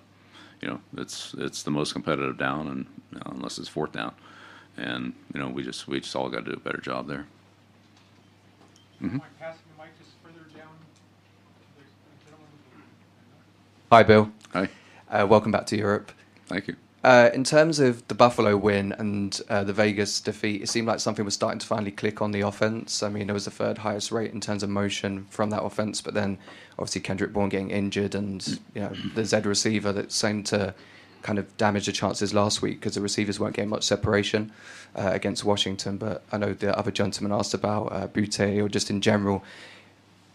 you 0.61 0.67
know, 0.67 0.81
it's 0.97 1.35
it's 1.37 1.61
the 1.61 1.71
most 1.71 1.93
competitive 1.93 2.39
down, 2.39 2.67
and 2.67 2.85
you 3.11 3.19
know, 3.19 3.33
unless 3.35 3.59
it's 3.59 3.69
fourth 3.69 3.91
down, 3.91 4.13
and 4.77 5.13
you 5.33 5.39
know 5.39 5.49
we 5.49 5.61
just 5.61 5.87
we 5.87 5.99
just 5.99 6.15
all 6.15 6.29
got 6.29 6.45
to 6.45 6.51
do 6.51 6.57
a 6.57 6.59
better 6.59 6.81
job 6.81 7.07
there. 7.07 7.27
Mm-hmm. 9.01 9.17
Hi, 13.91 14.03
Bill. 14.03 14.31
Hi. 14.53 14.69
Uh, 15.09 15.25
welcome 15.27 15.51
back 15.51 15.65
to 15.67 15.77
Europe. 15.77 16.11
Thank 16.47 16.67
you. 16.67 16.75
Uh, 17.01 17.29
in 17.33 17.45
terms 17.45 17.79
of 17.79 18.05
the 18.09 18.13
Buffalo 18.13 18.57
win 18.57 18.91
and 18.91 19.41
uh, 19.49 19.63
the 19.63 19.71
Vegas 19.71 20.19
defeat, 20.19 20.61
it 20.61 20.67
seemed 20.67 20.87
like 20.87 20.99
something 20.99 21.23
was 21.23 21.33
starting 21.33 21.59
to 21.59 21.65
finally 21.65 21.91
click 21.91 22.21
on 22.21 22.31
the 22.31 22.41
offense. 22.41 23.01
I 23.01 23.09
mean, 23.09 23.29
it 23.29 23.33
was 23.33 23.45
the 23.45 23.51
third 23.51 23.77
highest 23.77 24.11
rate 24.11 24.33
in 24.33 24.41
terms 24.41 24.63
of 24.63 24.69
motion 24.69 25.25
from 25.29 25.49
that 25.51 25.63
offense, 25.63 26.01
but 26.01 26.13
then 26.13 26.37
obviously 26.77 26.99
Kendrick 27.01 27.31
Bourne 27.31 27.47
getting 27.47 27.71
injured 27.71 28.15
and 28.15 28.45
you 28.75 28.81
know 28.81 28.91
the 29.15 29.23
Z 29.23 29.39
receiver 29.45 29.93
that 29.93 30.11
seemed 30.11 30.45
to 30.47 30.75
kind 31.21 31.39
of 31.39 31.55
damage 31.57 31.85
the 31.85 31.91
chances 31.91 32.33
last 32.33 32.61
week 32.61 32.79
because 32.79 32.95
the 32.95 33.01
receivers 33.01 33.39
weren't 33.39 33.55
getting 33.55 33.69
much 33.69 33.83
separation 33.83 34.51
uh, 34.95 35.11
against 35.13 35.43
Washington. 35.43 35.97
But 35.97 36.23
I 36.31 36.37
know 36.37 36.53
the 36.53 36.77
other 36.77 36.91
gentleman 36.91 37.37
asked 37.37 37.53
about 37.53 37.91
uh, 37.91 38.07
Boutte 38.07 38.63
or 38.63 38.69
just 38.69 38.89
in 38.89 39.01
general. 39.01 39.43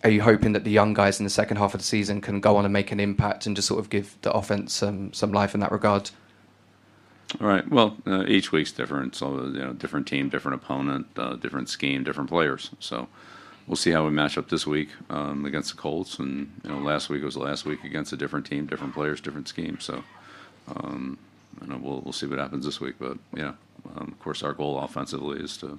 Are 0.03 0.11
you 0.11 0.23
hoping 0.23 0.53
that 0.53 0.65
the 0.65 0.71
young 0.71 0.93
guys 0.93 1.19
in 1.19 1.25
the 1.25 1.31
second 1.31 1.57
half 1.57 1.73
of 1.73 1.81
the 1.81 1.87
season 1.87 2.21
can 2.21 2.41
go 2.41 2.57
on 2.57 2.65
and 2.65 2.73
make 2.73 2.93
an 2.93 3.01
impact 3.01 3.47
and 3.47 3.57
just 3.57 3.69
sort 3.69 3.81
of 3.81 3.89
give 3.89 4.17
the 4.21 4.33
offense 4.33 4.83
um, 4.83 5.13
some 5.15 5.33
life 5.33 5.55
in 5.55 5.61
that 5.61 5.73
regard? 5.73 6.11
All 7.41 7.47
right. 7.47 7.69
Well, 7.69 7.97
uh, 8.07 8.25
each 8.27 8.53
week's 8.53 8.71
different. 8.71 9.15
So 9.17 9.47
you 9.47 9.59
know, 9.59 9.73
different 9.73 10.07
team, 10.07 10.29
different 10.29 10.63
opponent, 10.63 11.07
uh, 11.17 11.37
different 11.37 11.69
scheme, 11.69 12.05
different 12.05 12.29
players. 12.29 12.71
So 12.79 13.09
we'll 13.67 13.77
see 13.77 13.91
how 13.91 14.05
we 14.05 14.11
match 14.11 14.39
up 14.39 14.49
this 14.49 14.67
week 14.67 14.91
um, 15.11 15.45
against 15.45 15.71
the 15.75 15.81
Colts. 15.81 16.19
And 16.19 16.53
you 16.63 16.71
know, 16.71 16.79
last 16.79 17.09
week 17.09 17.23
was 17.23 17.37
last 17.37 17.65
week 17.65 17.83
against 17.85 18.13
a 18.13 18.17
different 18.17 18.47
team, 18.47 18.67
different 18.67 18.95
players, 18.95 19.21
different 19.21 19.49
scheme. 19.49 19.79
So, 19.81 20.05
um, 20.69 21.19
know, 21.67 21.79
we'll 21.83 22.01
we'll 22.01 22.13
see 22.13 22.27
what 22.27 22.39
happens 22.39 22.65
this 22.65 22.81
week. 22.81 22.97
But 22.99 23.19
yeah, 23.35 23.55
um, 23.97 24.09
of 24.13 24.19
course, 24.21 24.43
our 24.43 24.53
goal 24.53 24.79
offensively 24.79 25.41
is 25.41 25.57
to 25.59 25.79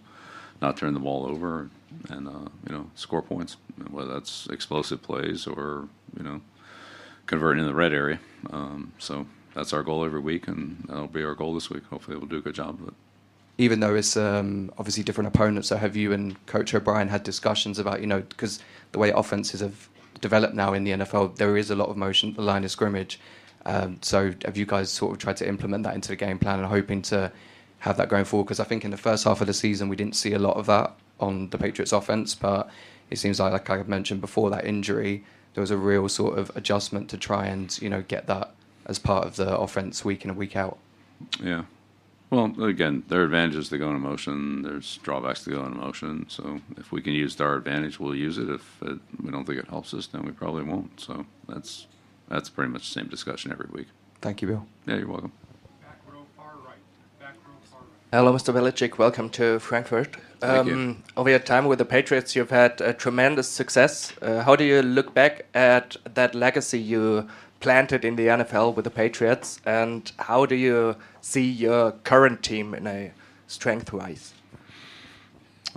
not 0.62 0.78
turn 0.78 0.94
the 0.94 1.00
ball 1.00 1.26
over 1.26 1.70
and 2.10 2.28
uh, 2.28 2.50
you 2.68 2.74
know 2.74 2.90
score 2.96 3.22
points, 3.22 3.58
whether 3.90 4.14
that's 4.14 4.48
explosive 4.48 5.02
plays 5.02 5.48
or 5.48 5.88
you 6.18 6.24
know 6.24 6.42
converting 7.26 7.62
in 7.62 7.68
the 7.68 7.76
red 7.76 7.94
area. 7.94 8.20
Um, 8.52 8.94
so 9.00 9.26
that's 9.54 9.74
our 9.74 9.84
goal 9.84 10.06
every 10.06 10.20
week, 10.20 10.48
and 10.48 10.84
that'll 10.88 11.08
be 11.08 11.24
our 11.24 11.36
goal 11.36 11.54
this 11.54 11.70
week. 11.70 11.86
Hopefully, 11.86 12.18
we'll 12.18 12.28
do 12.28 12.38
a 12.38 12.42
good 12.42 12.56
job 12.56 12.82
of 12.82 12.90
it 12.90 12.94
even 13.58 13.80
though 13.80 13.96
it's 13.96 14.18
um, 14.18 14.70
obviously 14.78 15.02
different 15.02 15.30
opponents, 15.30 15.70
so 15.70 15.78
have 15.78 15.96
you 15.96 16.12
and 16.12 16.46
Coach 16.46 16.74
O'Brien 16.74 17.08
had 17.08 17.24
discussions 17.24 17.80
about, 17.80 18.02
you 18.02 18.06
know, 18.06 18.20
because 18.20 18.60
the 18.92 19.00
way 19.00 19.12
offenses 19.12 19.62
have 19.62 19.88
developed 20.20 20.54
now 20.54 20.74
in 20.74 20.84
the 20.84 20.92
NFL, 20.92 21.38
there 21.38 21.56
is 21.56 21.72
a 21.72 21.76
lot 21.76 21.88
of 21.88 21.96
motion 21.96 22.34
the 22.34 22.42
line 22.42 22.66
of 22.66 22.72
scrimmage. 22.72 23.18
Um, 23.66 24.00
so 24.02 24.34
have 24.46 24.58
you 24.58 24.66
guys 24.66 24.92
sort 24.92 25.14
of 25.14 25.18
tried 25.18 25.38
to 25.38 25.48
implement 25.48 25.84
that 25.84 25.96
into 25.96 26.10
the 26.10 26.16
game 26.16 26.38
plan 26.38 26.60
and 26.60 26.68
hoping 26.68 27.02
to 27.04 27.32
have 27.80 27.98
that 27.98 28.10
going 28.10 28.26
forward? 28.26 28.46
Because 28.46 28.60
I 28.60 28.64
think 28.64 28.86
in 28.86 28.92
the 28.92 28.98
first 28.98 29.24
half 29.24 29.42
of 29.42 29.48
the 29.48 29.54
season 29.54 29.90
we 29.90 29.96
didn't 29.96 30.16
see 30.16 30.34
a 30.34 30.40
lot 30.40 30.58
of 30.58 30.66
that 30.68 30.96
on 31.20 31.50
the 31.50 31.58
Patriots 31.58 31.92
offense, 31.92 32.36
but 32.36 32.70
it 33.10 33.18
seems 33.18 33.40
like, 33.40 33.52
like 33.52 33.70
I 33.70 33.84
mentioned 33.84 34.22
before, 34.22 34.50
that 34.50 34.66
injury, 34.66 35.24
there 35.54 35.62
was 35.62 35.72
a 35.72 35.78
real 35.78 36.08
sort 36.10 36.38
of 36.38 36.52
adjustment 36.56 37.10
to 37.12 37.18
try 37.18 37.46
and, 37.46 37.76
you 37.82 37.90
know, 37.90 38.02
get 38.02 38.28
that 38.28 38.52
as 38.86 39.00
part 39.00 39.26
of 39.26 39.36
the 39.36 39.58
offense 39.58 40.06
week 40.06 40.24
in 40.24 40.30
and 40.30 40.38
week 40.38 40.56
out. 40.56 40.78
Yeah, 41.42 41.64
well, 42.30 42.52
again, 42.64 43.04
there 43.08 43.22
are 43.22 43.26
advantages 43.26 43.70
to 43.70 43.78
going 43.78 43.96
in 43.96 44.02
motion. 44.02 44.64
There's 44.64 44.98
drawbacks 44.98 45.44
to 45.44 45.52
going 45.52 45.74
in 45.74 45.78
motion. 45.78 46.26
So 46.28 46.60
if 46.78 46.92
we 46.92 47.02
can 47.02 47.14
use 47.14 47.40
our 47.40 47.56
advantage, 47.56 48.00
we'll 48.00 48.16
use 48.16 48.38
it. 48.38 48.50
If 48.50 48.82
it, 48.82 49.00
we 49.22 49.32
don't 49.32 49.46
think 49.46 49.60
it 49.60 49.68
helps 49.68 49.94
us, 49.94 50.08
then 50.08 50.24
we 50.24 50.32
probably 50.32 50.64
won't. 50.64 51.00
So 51.00 51.26
that's 51.48 51.88
that's 52.30 52.50
pretty 52.50 52.72
much 52.72 52.88
the 52.88 53.00
same 53.00 53.08
discussion 53.08 53.52
every 53.52 53.68
week. 53.72 53.88
Thank 54.22 54.42
you, 54.42 54.48
Bill. 54.48 54.66
Yeah, 54.88 54.98
you're 54.98 55.08
welcome. 55.08 55.32
Back 55.82 56.00
row, 56.12 56.26
far 56.38 56.54
right. 56.66 56.76
Back 57.20 57.36
row, 57.48 57.54
far 57.72 57.82
right. 57.82 57.90
Hello, 58.12 58.34
Mr. 58.34 58.54
Belichick. 58.54 58.98
Welcome 58.98 59.30
to 59.32 59.60
Frankfurt. 59.60 60.18
Thank 60.40 60.60
Um, 60.60 60.68
you. 60.68 60.98
over 61.18 61.30
your 61.30 61.40
time 61.40 61.66
with 61.66 61.80
the 61.80 61.86
Patriots, 61.86 62.36
you've 62.36 62.50
had 62.50 62.80
a 62.82 62.94
tremendous 62.94 63.48
success. 63.48 64.14
Uh, 64.22 64.44
how 64.44 64.56
do 64.56 64.64
you 64.64 64.82
look 64.82 65.14
back 65.14 65.46
at 65.54 65.96
that 66.14 66.36
legacy 66.36 66.80
you 66.80 67.28
planted 67.62 68.04
in 68.06 68.16
the 68.16 68.28
NFL 68.28 68.76
with 68.76 68.86
the 68.86 68.92
Patriots, 68.92 69.60
and 69.66 70.12
how 70.20 70.46
do 70.46 70.56
you 70.56 70.96
see 71.22 71.50
your 71.50 71.94
current 72.04 72.44
team 72.44 72.74
in 72.76 72.86
a 72.86 73.12
strength-wise? 73.48 74.34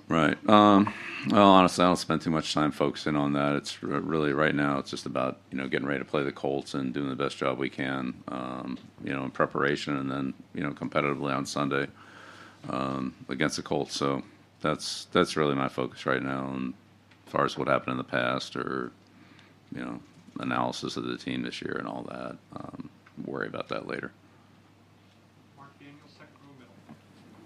Right. 0.08 0.38
Um, 0.48 0.94
well, 1.30 1.50
honestly, 1.50 1.84
I 1.84 1.88
don't 1.88 1.96
spend 1.96 2.22
too 2.22 2.30
much 2.30 2.54
time 2.54 2.70
focusing 2.70 3.14
on 3.14 3.32
that. 3.34 3.56
It's 3.56 3.82
really 3.82 4.32
right 4.32 4.54
now. 4.54 4.78
It's 4.78 4.90
just 4.90 5.04
about 5.04 5.38
you 5.50 5.58
know 5.58 5.68
getting 5.68 5.86
ready 5.86 5.98
to 5.98 6.04
play 6.04 6.22
the 6.24 6.32
Colts 6.32 6.72
and 6.74 6.94
doing 6.94 7.10
the 7.10 7.16
best 7.16 7.36
job 7.36 7.58
we 7.58 7.68
can. 7.68 8.14
Um, 8.28 8.78
you 9.04 9.14
know, 9.14 9.24
in 9.24 9.30
preparation, 9.30 9.96
and 9.98 10.10
then 10.10 10.34
you 10.54 10.62
know 10.62 10.70
competitively 10.70 11.36
on 11.36 11.44
Sunday 11.44 11.88
um, 12.70 13.14
against 13.28 13.56
the 13.56 13.62
Colts. 13.62 13.96
So 13.96 14.22
that's 14.62 15.06
that's 15.12 15.36
really 15.36 15.54
my 15.54 15.68
focus 15.68 16.06
right 16.06 16.22
now. 16.22 16.48
And 16.54 16.72
as 17.26 17.32
far 17.32 17.44
as 17.44 17.58
what 17.58 17.68
happened 17.68 17.92
in 17.92 17.98
the 17.98 18.04
past, 18.04 18.56
or 18.56 18.92
you 19.74 19.82
know, 19.82 20.00
analysis 20.40 20.96
of 20.96 21.04
the 21.04 21.18
team 21.18 21.42
this 21.42 21.60
year 21.60 21.76
and 21.78 21.86
all 21.86 22.04
that, 22.08 22.36
um, 22.56 22.88
worry 23.26 23.46
about 23.46 23.68
that 23.68 23.86
later. 23.86 24.12
Mark 25.56 25.78
Daniels, 25.78 26.12
second 26.16 26.34
row 26.46 26.54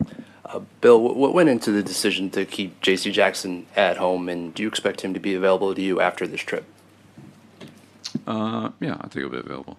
middle. 0.08 0.24
Uh, 0.52 0.60
Bill, 0.82 1.00
what 1.00 1.32
went 1.32 1.48
into 1.48 1.70
the 1.70 1.82
decision 1.82 2.28
to 2.30 2.44
keep 2.44 2.80
J.C. 2.82 3.10
Jackson 3.10 3.66
at 3.74 3.96
home, 3.96 4.28
and 4.28 4.54
do 4.54 4.62
you 4.62 4.68
expect 4.68 5.00
him 5.00 5.14
to 5.14 5.20
be 5.20 5.34
available 5.34 5.74
to 5.74 5.80
you 5.80 6.00
after 6.00 6.26
this 6.26 6.42
trip? 6.42 6.64
Uh, 8.26 8.70
yeah, 8.78 8.96
I 9.00 9.08
think 9.08 9.14
he'll 9.14 9.30
be 9.30 9.38
available. 9.38 9.78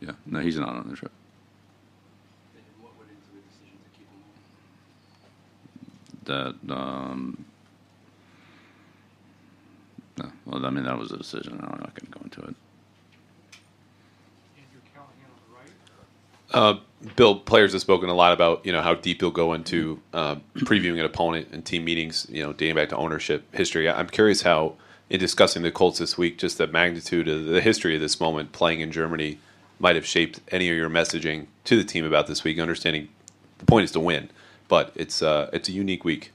Yeah, 0.00 0.12
no, 0.24 0.40
he's 0.40 0.58
not 0.58 0.70
on 0.70 0.88
the 0.88 0.96
trip. 0.96 1.12
That 6.24 6.54
um, 6.70 7.44
no, 10.16 10.32
well, 10.46 10.64
I 10.64 10.70
mean 10.70 10.84
that 10.84 10.98
was 10.98 11.12
a 11.12 11.18
decision. 11.18 11.60
I'm 11.62 11.78
not 11.80 11.94
going 11.94 12.10
to 12.10 12.18
go 12.18 12.20
into 12.24 12.40
it. 12.40 12.56
Andrew 14.56 14.80
Callahan 14.94 15.12
on 15.28 15.36
the 16.48 16.58
right. 16.58 16.78
Uh, 16.78 16.80
Bill, 17.16 17.36
players 17.36 17.72
have 17.72 17.80
spoken 17.80 18.08
a 18.08 18.14
lot 18.14 18.32
about 18.32 18.64
you 18.64 18.72
know 18.72 18.82
how 18.82 18.94
deep 18.94 19.20
you'll 19.20 19.30
go 19.30 19.52
into 19.52 20.00
uh, 20.12 20.36
previewing 20.56 20.98
an 20.98 21.04
opponent 21.04 21.48
and 21.52 21.64
team 21.64 21.84
meetings. 21.84 22.26
You 22.30 22.42
know, 22.42 22.52
dating 22.52 22.76
back 22.76 22.88
to 22.90 22.96
ownership 22.96 23.54
history. 23.54 23.88
I'm 23.88 24.08
curious 24.08 24.42
how, 24.42 24.74
in 25.10 25.20
discussing 25.20 25.62
the 25.62 25.70
Colts 25.70 25.98
this 25.98 26.16
week, 26.16 26.38
just 26.38 26.58
the 26.58 26.66
magnitude 26.66 27.28
of 27.28 27.46
the 27.46 27.60
history 27.60 27.94
of 27.94 28.00
this 28.00 28.20
moment 28.20 28.52
playing 28.52 28.80
in 28.80 28.90
Germany 28.90 29.38
might 29.78 29.96
have 29.96 30.06
shaped 30.06 30.40
any 30.48 30.70
of 30.70 30.76
your 30.76 30.88
messaging 30.88 31.46
to 31.64 31.76
the 31.76 31.84
team 31.84 32.04
about 32.04 32.26
this 32.26 32.44
week. 32.44 32.58
Understanding 32.58 33.08
the 33.58 33.66
point 33.66 33.84
is 33.84 33.92
to 33.92 34.00
win, 34.00 34.30
but 34.68 34.92
it's 34.94 35.22
uh, 35.22 35.50
it's 35.52 35.68
a 35.68 35.72
unique 35.72 36.04
week. 36.04 36.32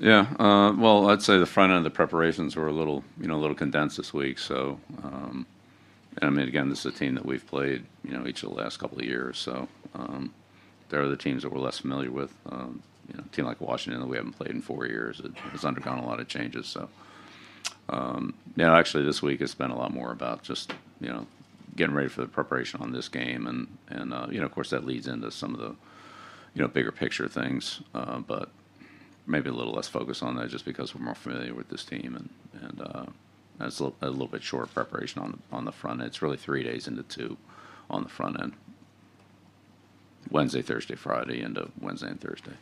Yeah, 0.00 0.26
uh, 0.38 0.72
well, 0.76 1.10
I'd 1.10 1.22
say 1.22 1.38
the 1.38 1.46
front 1.46 1.70
end 1.70 1.78
of 1.78 1.84
the 1.84 1.90
preparations 1.90 2.54
were 2.54 2.68
a 2.68 2.72
little, 2.72 3.02
you 3.20 3.26
know, 3.26 3.36
a 3.36 3.40
little 3.40 3.56
condensed 3.56 3.96
this 3.96 4.14
week. 4.14 4.38
So, 4.38 4.78
um, 5.02 5.46
and 6.20 6.30
I 6.30 6.30
mean, 6.30 6.48
again, 6.48 6.68
this 6.68 6.80
is 6.80 6.94
a 6.94 6.98
team 6.98 7.14
that 7.14 7.24
we've 7.24 7.46
played, 7.46 7.84
you 8.04 8.12
know, 8.12 8.26
each 8.26 8.42
of 8.42 8.50
the 8.50 8.54
last 8.56 8.78
couple 8.78 8.98
of 8.98 9.04
years. 9.04 9.38
So, 9.38 9.68
um, 9.94 10.34
there 10.88 11.00
are 11.00 11.08
the 11.08 11.16
teams 11.16 11.42
that 11.42 11.52
we're 11.52 11.60
less 11.60 11.78
familiar 11.78 12.10
with. 12.10 12.34
Um, 12.50 12.82
you 13.08 13.16
know, 13.16 13.24
a 13.24 13.34
team 13.34 13.44
like 13.44 13.60
Washington 13.60 14.00
that 14.00 14.06
we 14.06 14.16
haven't 14.16 14.32
played 14.32 14.50
in 14.50 14.60
four 14.60 14.86
years 14.86 15.20
it 15.20 15.34
has 15.52 15.64
undergone 15.64 15.98
a 15.98 16.06
lot 16.06 16.20
of 16.20 16.28
changes. 16.28 16.66
So, 16.66 16.88
um, 17.88 18.34
yeah, 18.56 18.76
actually, 18.76 19.04
this 19.04 19.22
week 19.22 19.40
has 19.40 19.54
been 19.54 19.70
a 19.70 19.78
lot 19.78 19.92
more 19.92 20.12
about 20.12 20.42
just, 20.42 20.72
you 21.00 21.08
know, 21.08 21.26
getting 21.76 21.94
ready 21.94 22.08
for 22.08 22.20
the 22.20 22.26
preparation 22.26 22.80
on 22.80 22.92
this 22.92 23.08
game, 23.08 23.46
and 23.46 23.68
and 23.88 24.12
uh, 24.12 24.26
you 24.30 24.40
know, 24.40 24.46
of 24.46 24.52
course, 24.52 24.70
that 24.70 24.84
leads 24.84 25.06
into 25.06 25.30
some 25.30 25.54
of 25.54 25.60
the, 25.60 25.74
you 26.54 26.62
know, 26.62 26.68
bigger 26.68 26.92
picture 26.92 27.28
things. 27.28 27.80
Uh, 27.94 28.18
but 28.18 28.50
maybe 29.26 29.50
a 29.50 29.52
little 29.52 29.74
less 29.74 29.88
focus 29.88 30.22
on 30.22 30.36
that 30.36 30.48
just 30.48 30.64
because 30.64 30.94
we're 30.94 31.04
more 31.04 31.14
familiar 31.14 31.54
with 31.54 31.68
this 31.68 31.84
team 31.84 32.16
and 32.16 32.28
and 32.62 32.80
uh, 32.82 33.06
it's 33.60 33.80
a 33.80 33.84
little, 33.84 33.96
a 34.00 34.10
little 34.10 34.26
bit 34.26 34.42
short 34.42 34.72
preparation 34.72 35.20
on 35.22 35.32
the 35.32 35.56
on 35.56 35.64
the 35.64 35.72
front 35.72 36.00
end. 36.00 36.08
It's 36.08 36.22
really 36.22 36.36
three 36.36 36.62
days 36.62 36.86
into 36.86 37.02
two 37.02 37.36
on 37.90 38.02
the 38.02 38.08
front 38.08 38.40
end. 38.40 38.52
Wednesday, 40.30 40.62
Thursday, 40.62 40.94
Friday 40.94 41.40
into 41.42 41.70
Wednesday 41.80 42.08
and 42.08 42.20
Thursday. 42.20 42.52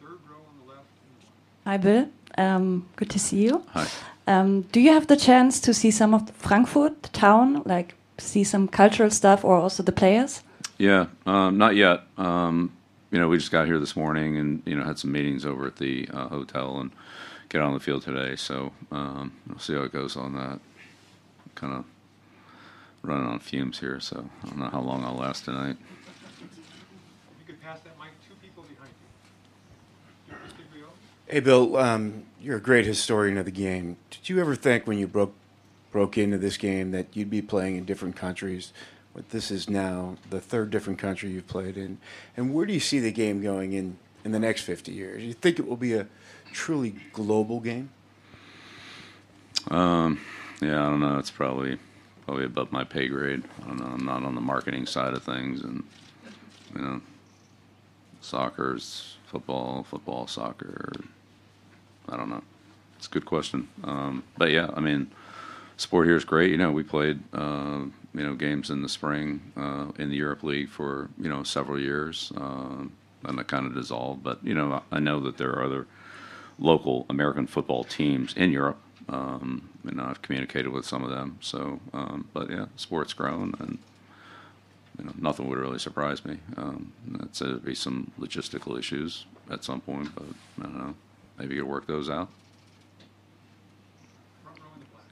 Third 0.00 0.18
row 0.28 0.36
on 0.36 0.66
the 0.66 0.72
left. 0.72 0.84
and 1.02 1.20
the 1.20 1.70
right. 1.70 1.72
Hi, 1.72 1.76
Bill. 1.76 2.08
Um, 2.36 2.88
good 2.96 3.10
to 3.10 3.18
see 3.18 3.42
you. 3.44 3.64
Hi. 3.72 3.86
Um, 4.26 4.62
do 4.72 4.80
you 4.80 4.92
have 4.92 5.06
the 5.06 5.16
chance 5.16 5.58
to 5.60 5.74
see 5.74 5.90
some 5.90 6.14
of 6.14 6.30
Frankfurt 6.30 7.02
the 7.02 7.08
town, 7.08 7.62
like 7.64 7.94
see 8.18 8.44
some 8.44 8.68
cultural 8.68 9.10
stuff, 9.10 9.44
or 9.44 9.56
also 9.56 9.82
the 9.82 9.92
players? 9.92 10.42
Yeah, 10.76 11.06
um, 11.26 11.58
not 11.58 11.74
yet. 11.74 12.02
Um, 12.16 12.72
you 13.10 13.18
know, 13.18 13.28
we 13.28 13.38
just 13.38 13.50
got 13.50 13.66
here 13.66 13.78
this 13.78 13.96
morning 13.96 14.36
and 14.36 14.62
you 14.66 14.76
know 14.76 14.84
had 14.84 14.98
some 14.98 15.12
meetings 15.12 15.44
over 15.44 15.66
at 15.66 15.76
the 15.76 16.08
uh, 16.12 16.28
hotel 16.28 16.78
and 16.78 16.90
get 17.48 17.60
on 17.60 17.72
the 17.72 17.80
field 17.80 18.02
today. 18.02 18.36
So 18.36 18.72
um, 18.90 19.32
we'll 19.46 19.58
see 19.58 19.74
how 19.74 19.82
it 19.82 19.92
goes 19.92 20.16
on 20.16 20.34
that. 20.34 20.60
Kind 21.54 21.74
of 21.74 21.84
running 23.02 23.26
on 23.26 23.38
fumes 23.38 23.80
here, 23.80 24.00
so 24.00 24.28
I 24.42 24.46
don't 24.48 24.58
know 24.58 24.68
how 24.68 24.80
long 24.80 25.04
I'll 25.04 25.16
last 25.16 25.44
tonight. 25.44 25.76
You 27.38 27.46
could 27.46 27.60
pass 27.60 27.80
that 27.80 27.98
mic 27.98 28.10
two 28.28 28.34
people 28.42 28.64
behind 28.64 28.92
you. 30.28 30.34
Hey, 31.26 31.40
Bill, 31.40 31.76
um, 31.76 32.24
you're 32.40 32.58
a 32.58 32.60
great 32.60 32.86
historian 32.86 33.38
of 33.38 33.44
the 33.44 33.50
game. 33.50 33.96
Did 34.10 34.28
you 34.28 34.40
ever 34.40 34.54
think 34.54 34.86
when 34.86 34.98
you 34.98 35.06
broke 35.06 35.34
broke 35.90 36.18
into 36.18 36.36
this 36.36 36.58
game 36.58 36.90
that 36.90 37.06
you'd 37.14 37.30
be 37.30 37.42
playing 37.42 37.76
in 37.76 37.84
different 37.84 38.14
countries? 38.14 38.72
But 39.14 39.30
this 39.30 39.50
is 39.50 39.68
now 39.68 40.16
the 40.30 40.40
third 40.40 40.70
different 40.70 40.98
country 40.98 41.30
you've 41.30 41.48
played 41.48 41.76
in. 41.76 41.98
And 42.36 42.54
where 42.54 42.66
do 42.66 42.72
you 42.72 42.80
see 42.80 43.00
the 43.00 43.10
game 43.10 43.42
going 43.42 43.72
in, 43.72 43.98
in 44.24 44.32
the 44.32 44.38
next 44.38 44.62
50 44.62 44.92
years? 44.92 45.22
You 45.24 45.32
think 45.32 45.58
it 45.58 45.66
will 45.66 45.76
be 45.76 45.94
a 45.94 46.06
truly 46.52 46.94
global 47.12 47.60
game? 47.60 47.90
Um, 49.70 50.20
yeah, 50.60 50.86
I 50.86 50.90
don't 50.90 51.00
know. 51.00 51.18
It's 51.18 51.30
probably 51.30 51.78
probably 52.26 52.44
above 52.44 52.72
my 52.72 52.84
pay 52.84 53.08
grade. 53.08 53.42
I 53.62 53.68
don't 53.68 53.80
know. 53.80 53.86
I'm 53.86 54.04
not 54.04 54.22
on 54.22 54.34
the 54.34 54.40
marketing 54.40 54.86
side 54.86 55.14
of 55.14 55.22
things, 55.22 55.62
and 55.62 55.82
you 56.74 56.82
know, 56.82 57.00
soccer's 58.20 59.16
football, 59.26 59.84
football, 59.84 60.26
soccer. 60.26 60.92
I 62.08 62.16
don't 62.16 62.30
know. 62.30 62.42
It's 62.96 63.06
a 63.06 63.10
good 63.10 63.26
question. 63.26 63.68
Um, 63.84 64.24
but 64.36 64.50
yeah, 64.50 64.70
I 64.74 64.80
mean, 64.80 65.10
sport 65.76 66.06
here 66.06 66.16
is 66.16 66.24
great. 66.24 66.50
You 66.50 66.56
know, 66.56 66.72
we 66.72 66.82
played 66.82 67.20
uh, 67.32 67.84
you 68.14 68.24
know 68.24 68.34
games 68.34 68.70
in 68.70 68.82
the 68.82 68.88
spring 68.88 69.52
uh, 69.56 69.86
in 69.98 70.10
the 70.10 70.16
Europe 70.16 70.42
League 70.42 70.68
for 70.68 71.08
you 71.20 71.28
know 71.28 71.42
several 71.42 71.80
years, 71.80 72.32
uh, 72.36 72.84
and 73.24 73.38
that 73.38 73.48
kind 73.48 73.66
of 73.66 73.74
dissolved. 73.74 74.22
But 74.22 74.42
you 74.44 74.54
know, 74.54 74.82
I 74.90 74.98
know 74.98 75.20
that 75.20 75.36
there 75.36 75.50
are 75.50 75.64
other 75.64 75.86
local 76.58 77.06
American 77.08 77.46
football 77.46 77.84
teams 77.84 78.34
in 78.34 78.50
Europe. 78.50 78.78
Um, 79.08 79.70
and 79.84 80.00
I've 80.00 80.20
communicated 80.20 80.68
with 80.68 80.84
some 80.84 81.02
of 81.02 81.10
them. 81.10 81.38
So, 81.40 81.80
um, 81.94 82.28
but 82.34 82.50
yeah, 82.50 82.66
sport's 82.76 83.14
grown, 83.14 83.54
and 83.58 83.78
you 84.98 85.04
know, 85.04 85.12
nothing 85.16 85.48
would 85.48 85.58
really 85.58 85.78
surprise 85.78 86.24
me. 86.24 86.38
Um, 86.56 86.92
there'd 87.38 87.64
be 87.64 87.74
some 87.74 88.10
logistical 88.20 88.78
issues 88.78 89.24
at 89.50 89.64
some 89.64 89.80
point, 89.80 90.14
but 90.14 90.26
I 90.60 90.62
don't 90.64 90.78
know. 90.78 90.94
maybe 91.38 91.54
you 91.54 91.62
could 91.62 91.70
work 91.70 91.86
those 91.86 92.10
out. 92.10 92.28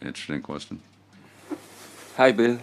Interesting 0.03 0.43
question. 0.43 0.81
Hi, 2.17 2.33
Bill. 2.33 2.59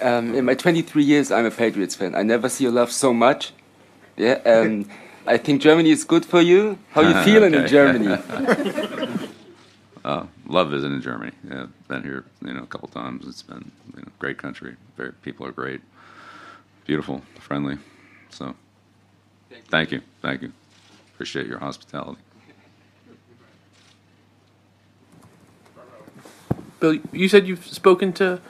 Um, 0.00 0.34
in 0.34 0.44
my 0.44 0.54
23 0.54 1.02
years, 1.02 1.30
I'm 1.30 1.44
a 1.44 1.50
Patriots 1.50 1.94
fan. 1.94 2.14
I 2.14 2.22
never 2.22 2.48
see 2.48 2.64
you 2.64 2.70
laugh 2.70 2.90
so 2.90 3.12
much. 3.12 3.52
Yeah. 4.16 4.40
I 5.28 5.36
think 5.36 5.60
Germany 5.60 5.90
is 5.90 6.04
good 6.04 6.24
for 6.24 6.40
you. 6.40 6.78
How 6.92 7.02
are 7.02 7.10
you 7.10 7.24
feeling 7.30 7.52
in 7.54 7.66
Germany? 7.66 8.16
uh, 10.04 10.26
love 10.46 10.70
visiting 10.70 11.02
Germany. 11.02 11.32
Yeah, 11.48 11.66
been 11.86 12.02
here, 12.02 12.24
you 12.42 12.54
know, 12.54 12.62
a 12.62 12.66
couple 12.66 12.88
times. 12.88 13.26
It's 13.26 13.42
been, 13.42 13.70
you 13.94 14.02
know, 14.02 14.08
great 14.18 14.38
country. 14.38 14.76
Very 14.96 15.12
people 15.12 15.46
are 15.46 15.52
great, 15.52 15.82
beautiful, 16.86 17.20
friendly. 17.38 17.76
So, 18.30 18.54
thank 19.70 19.92
you, 19.92 20.00
thank 20.22 20.40
you. 20.40 20.52
Appreciate 21.14 21.46
your 21.46 21.58
hospitality. 21.58 22.22
Bill, 26.80 26.98
you 27.12 27.28
said 27.28 27.46
you've 27.46 27.66
spoken 27.66 28.14
to 28.14 28.40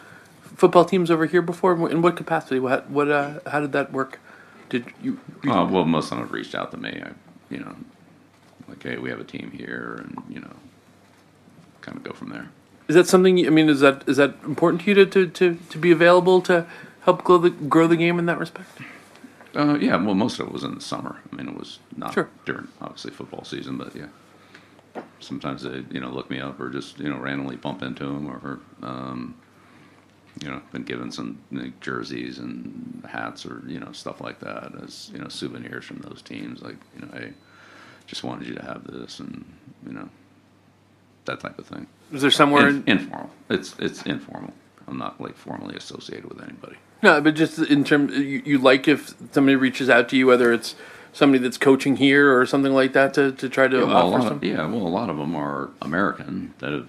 football 0.42 0.85
teams 0.85 1.11
over 1.11 1.26
here 1.26 1.42
before. 1.42 1.90
In 1.90 2.02
what 2.02 2.16
capacity? 2.16 2.61
What? 2.61 2.88
What? 2.88 3.11
Uh, 3.11 3.40
how 3.47 3.58
did 3.58 3.73
that 3.73 3.90
work? 3.92 4.20
Did 4.68 4.87
you? 5.02 5.18
Uh, 5.48 5.66
well, 5.70 5.84
most 5.84 6.06
of 6.06 6.10
them 6.10 6.18
have 6.20 6.32
reached 6.32 6.54
out 6.54 6.70
to 6.72 6.76
me. 6.76 7.00
I, 7.04 7.10
you 7.50 7.60
know, 7.60 7.75
like, 8.68 8.82
hey, 8.82 8.96
we 8.98 9.08
have 9.10 9.20
a 9.20 9.25
team 9.25 9.50
here, 9.50 10.00
and 10.04 10.22
you 10.28 10.40
know, 10.40 10.54
kind 11.80 11.96
of 11.96 12.04
go 12.04 12.12
from 12.12 12.30
there. 12.30 12.48
Is 12.88 12.94
that 12.94 13.06
something? 13.06 13.38
you- 13.38 13.46
I 13.46 13.50
mean, 13.50 13.68
is 13.68 13.80
that 13.80 14.04
is 14.06 14.16
that 14.18 14.34
important 14.44 14.82
to 14.82 14.88
you 14.88 14.94
to 14.94 15.06
to, 15.06 15.26
to, 15.26 15.58
to 15.70 15.78
be 15.78 15.90
available 15.90 16.40
to 16.42 16.66
help 17.02 17.25
grow 17.25 17.38
the 17.38 17.50
grow 17.50 17.87
the 17.87 17.96
game 17.96 18.18
in 18.18 18.26
that 18.26 18.38
respect? 18.38 18.68
Uh, 19.54 19.78
yeah, 19.80 19.96
well, 19.96 20.14
most 20.14 20.38
of 20.38 20.46
it 20.46 20.52
was 20.52 20.62
in 20.62 20.75
the 20.75 20.80
summer. 20.80 21.16
I 21.32 21.37
mean, 21.37 21.48
it 21.48 21.56
was 21.56 21.78
not 21.96 22.12
Sure. 22.12 22.28
during 22.44 22.68
obviously 22.82 23.10
football 23.10 23.44
season, 23.44 23.78
but 23.78 23.96
yeah. 23.96 24.08
Sometimes 25.20 25.62
they, 25.62 25.84
you 25.90 26.00
know, 26.00 26.10
look 26.10 26.30
me 26.30 26.38
up 26.40 26.60
or 26.60 26.68
just 26.70 26.98
you 27.00 27.08
know 27.08 27.16
randomly 27.18 27.56
bump 27.56 27.82
into 27.82 28.04
them 28.04 28.28
or, 28.28 28.60
um, 28.82 29.34
you 30.42 30.49
know, 30.50 30.61
been 30.73 30.83
given 30.85 31.11
some 31.11 31.38
like, 31.52 31.78
jerseys 31.80 32.38
and 32.38 33.02
hats 33.09 33.45
or 33.47 33.62
you 33.66 33.80
know 33.80 33.92
stuff 33.92 34.21
like 34.21 34.40
that 34.40 34.73
as 34.83 35.11
you 35.12 35.18
know 35.18 35.28
souvenirs 35.28 35.85
from 35.85 35.99
those 35.99 36.23
teams. 36.23 36.62
Like 36.62 36.76
you 36.95 37.02
know, 37.07 37.12
hey, 37.12 37.33
just 38.07 38.25
wanted 38.25 38.47
you 38.49 38.54
to 38.54 38.62
have 38.64 38.85
this 38.85 39.21
and 39.21 39.45
you 39.87 39.92
know 39.92 40.09
that 41.25 41.40
type 41.40 41.59
of 41.59 41.66
thing. 41.66 41.87
Is 42.12 42.23
there 42.23 42.30
somewhere 42.30 42.68
In- 42.68 42.85
in- 42.87 42.99
informal? 42.99 43.30
It's 43.50 43.75
it's 43.78 44.02
informal. 44.02 44.52
I'm 44.87 44.97
not 44.99 45.21
like 45.21 45.37
formally 45.37 45.76
associated 45.76 46.26
with 46.26 46.42
anybody. 46.42 46.76
No, 47.02 47.21
but 47.21 47.35
just 47.35 47.59
in 47.59 47.85
terms, 47.85 48.16
you, 48.16 48.42
you 48.45 48.59
like 48.59 48.88
if 48.88 49.14
somebody 49.33 49.54
reaches 49.54 49.88
out 49.90 50.09
to 50.09 50.16
you, 50.16 50.26
whether 50.26 50.52
it's 50.52 50.75
somebody 51.12 51.42
that's 51.42 51.59
coaching 51.59 51.97
here 51.97 52.37
or 52.37 52.45
something 52.47 52.73
like 52.73 52.92
that, 52.95 53.14
to, 53.14 53.30
to 53.33 53.49
try 53.49 53.68
to 53.68 53.76
Yeah, 53.76 53.83
well, 53.85 53.92
a 53.97 54.00
offer 54.00 54.18
lot 54.18 54.23
some. 54.28 54.33
of, 54.38 54.45
yeah, 54.45 54.66
well, 54.66 54.87
a 54.87 54.88
lot 54.88 55.09
of 55.11 55.16
them 55.16 55.37
are 55.37 55.71
American 55.83 56.54
that 56.59 56.73
have, 56.73 56.88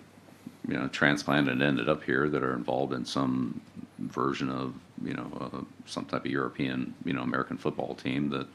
you 0.67 0.75
know, 0.75 0.87
transplanted 0.87 1.53
and 1.53 1.61
ended 1.61 1.89
up 1.89 2.03
here 2.03 2.29
that 2.29 2.43
are 2.43 2.53
involved 2.53 2.93
in 2.93 3.05
some 3.05 3.61
version 3.99 4.49
of, 4.49 4.73
you 5.03 5.13
know, 5.13 5.31
uh, 5.39 5.61
some 5.85 6.05
type 6.05 6.25
of 6.25 6.31
European, 6.31 6.93
you 7.05 7.13
know, 7.13 7.21
American 7.21 7.57
football 7.57 7.95
team 7.95 8.29
that 8.29 8.47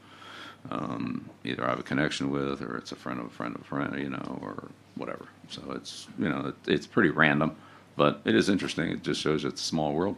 um, 0.71 1.29
either 1.43 1.65
I 1.65 1.69
have 1.69 1.79
a 1.79 1.83
connection 1.83 2.31
with 2.31 2.61
or 2.61 2.77
it's 2.77 2.91
a 2.91 2.95
friend 2.95 3.19
of 3.19 3.27
a 3.27 3.29
friend 3.29 3.55
of 3.55 3.61
a 3.61 3.63
friend, 3.65 3.99
you 3.99 4.09
know, 4.09 4.39
or 4.41 4.69
whatever. 4.95 5.25
So 5.49 5.61
it's, 5.71 6.07
you 6.17 6.29
know, 6.29 6.47
it, 6.47 6.71
it's 6.71 6.87
pretty 6.87 7.09
random, 7.09 7.55
but 7.95 8.21
it 8.25 8.35
is 8.35 8.49
interesting. 8.49 8.89
It 8.89 9.03
just 9.03 9.21
shows 9.21 9.45
it's 9.45 9.61
a 9.61 9.65
small 9.65 9.93
world. 9.93 10.15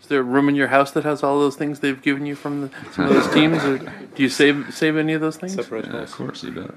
Is 0.00 0.08
there 0.08 0.20
a 0.20 0.22
room 0.22 0.48
in 0.48 0.54
your 0.54 0.68
house 0.68 0.92
that 0.92 1.04
has 1.04 1.22
all 1.22 1.38
those 1.40 1.56
things 1.56 1.80
they've 1.80 2.00
given 2.00 2.26
you 2.26 2.34
from 2.36 2.60
the, 2.62 2.70
some 2.92 3.06
of 3.06 3.14
those 3.14 3.32
teams, 3.32 3.64
or 3.64 3.78
do 3.78 4.22
you 4.22 4.28
save 4.28 4.72
save 4.74 4.96
any 4.96 5.14
of 5.14 5.20
those 5.20 5.36
things? 5.36 5.56
Yeah, 5.56 6.02
of 6.02 6.12
course, 6.12 6.42
you 6.44 6.52
bet. 6.52 6.70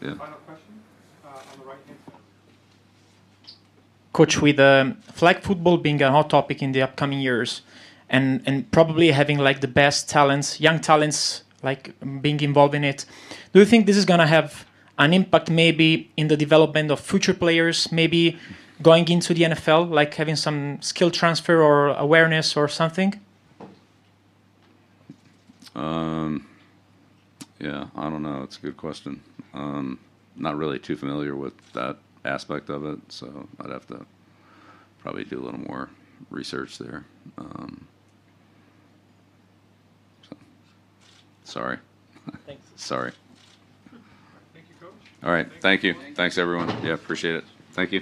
Yeah. 0.00 0.14
Coach, 4.12 4.40
with 4.40 4.58
um, 4.58 4.94
flag 5.12 5.42
football 5.42 5.76
being 5.76 6.02
a 6.02 6.10
hot 6.10 6.30
topic 6.30 6.62
in 6.62 6.72
the 6.72 6.82
upcoming 6.82 7.20
years, 7.20 7.62
and 8.08 8.42
and 8.46 8.70
probably 8.70 9.12
having 9.12 9.38
like 9.38 9.60
the 9.60 9.68
best 9.68 10.08
talents, 10.08 10.60
young 10.60 10.80
talents, 10.80 11.44
like 11.62 11.94
being 12.20 12.40
involved 12.40 12.74
in 12.74 12.84
it, 12.84 13.04
do 13.52 13.60
you 13.60 13.64
think 13.66 13.86
this 13.86 13.96
is 13.96 14.04
gonna 14.04 14.26
have 14.26 14.66
an 14.98 15.14
impact 15.14 15.50
maybe 15.50 16.10
in 16.16 16.28
the 16.28 16.36
development 16.36 16.90
of 16.90 17.00
future 17.00 17.34
players, 17.34 17.90
maybe 17.92 18.38
going 18.82 19.08
into 19.08 19.32
the 19.34 19.42
NFL, 19.42 19.90
like 19.90 20.14
having 20.14 20.36
some 20.36 20.80
skill 20.82 21.10
transfer 21.10 21.62
or 21.62 21.88
awareness 21.88 22.56
or 22.56 22.68
something? 22.68 23.18
Um, 25.74 26.46
yeah, 27.58 27.86
I 27.94 28.10
don't 28.10 28.22
know. 28.22 28.42
It's 28.42 28.58
a 28.58 28.60
good 28.60 28.76
question. 28.76 29.22
Um, 29.54 29.98
not 30.36 30.56
really 30.56 30.78
too 30.78 30.96
familiar 30.96 31.36
with 31.36 31.54
that 31.72 31.98
aspect 32.24 32.70
of 32.70 32.84
it, 32.84 32.98
so 33.08 33.48
I'd 33.60 33.70
have 33.70 33.86
to 33.88 34.04
probably 34.98 35.24
do 35.24 35.40
a 35.40 35.44
little 35.44 35.60
more 35.60 35.88
research 36.30 36.78
there. 36.78 37.04
Um, 37.38 37.86
so, 40.28 40.36
sorry. 41.44 41.78
Thanks. 42.46 42.62
sorry. 42.76 43.12
All 45.22 45.30
right. 45.30 45.48
Thank 45.60 45.82
you. 45.82 45.94
Thanks, 46.14 46.38
everyone. 46.38 46.68
Yeah, 46.82 46.94
appreciate 46.94 47.34
it. 47.36 47.44
Thank 47.72 47.92
you. 47.92 48.00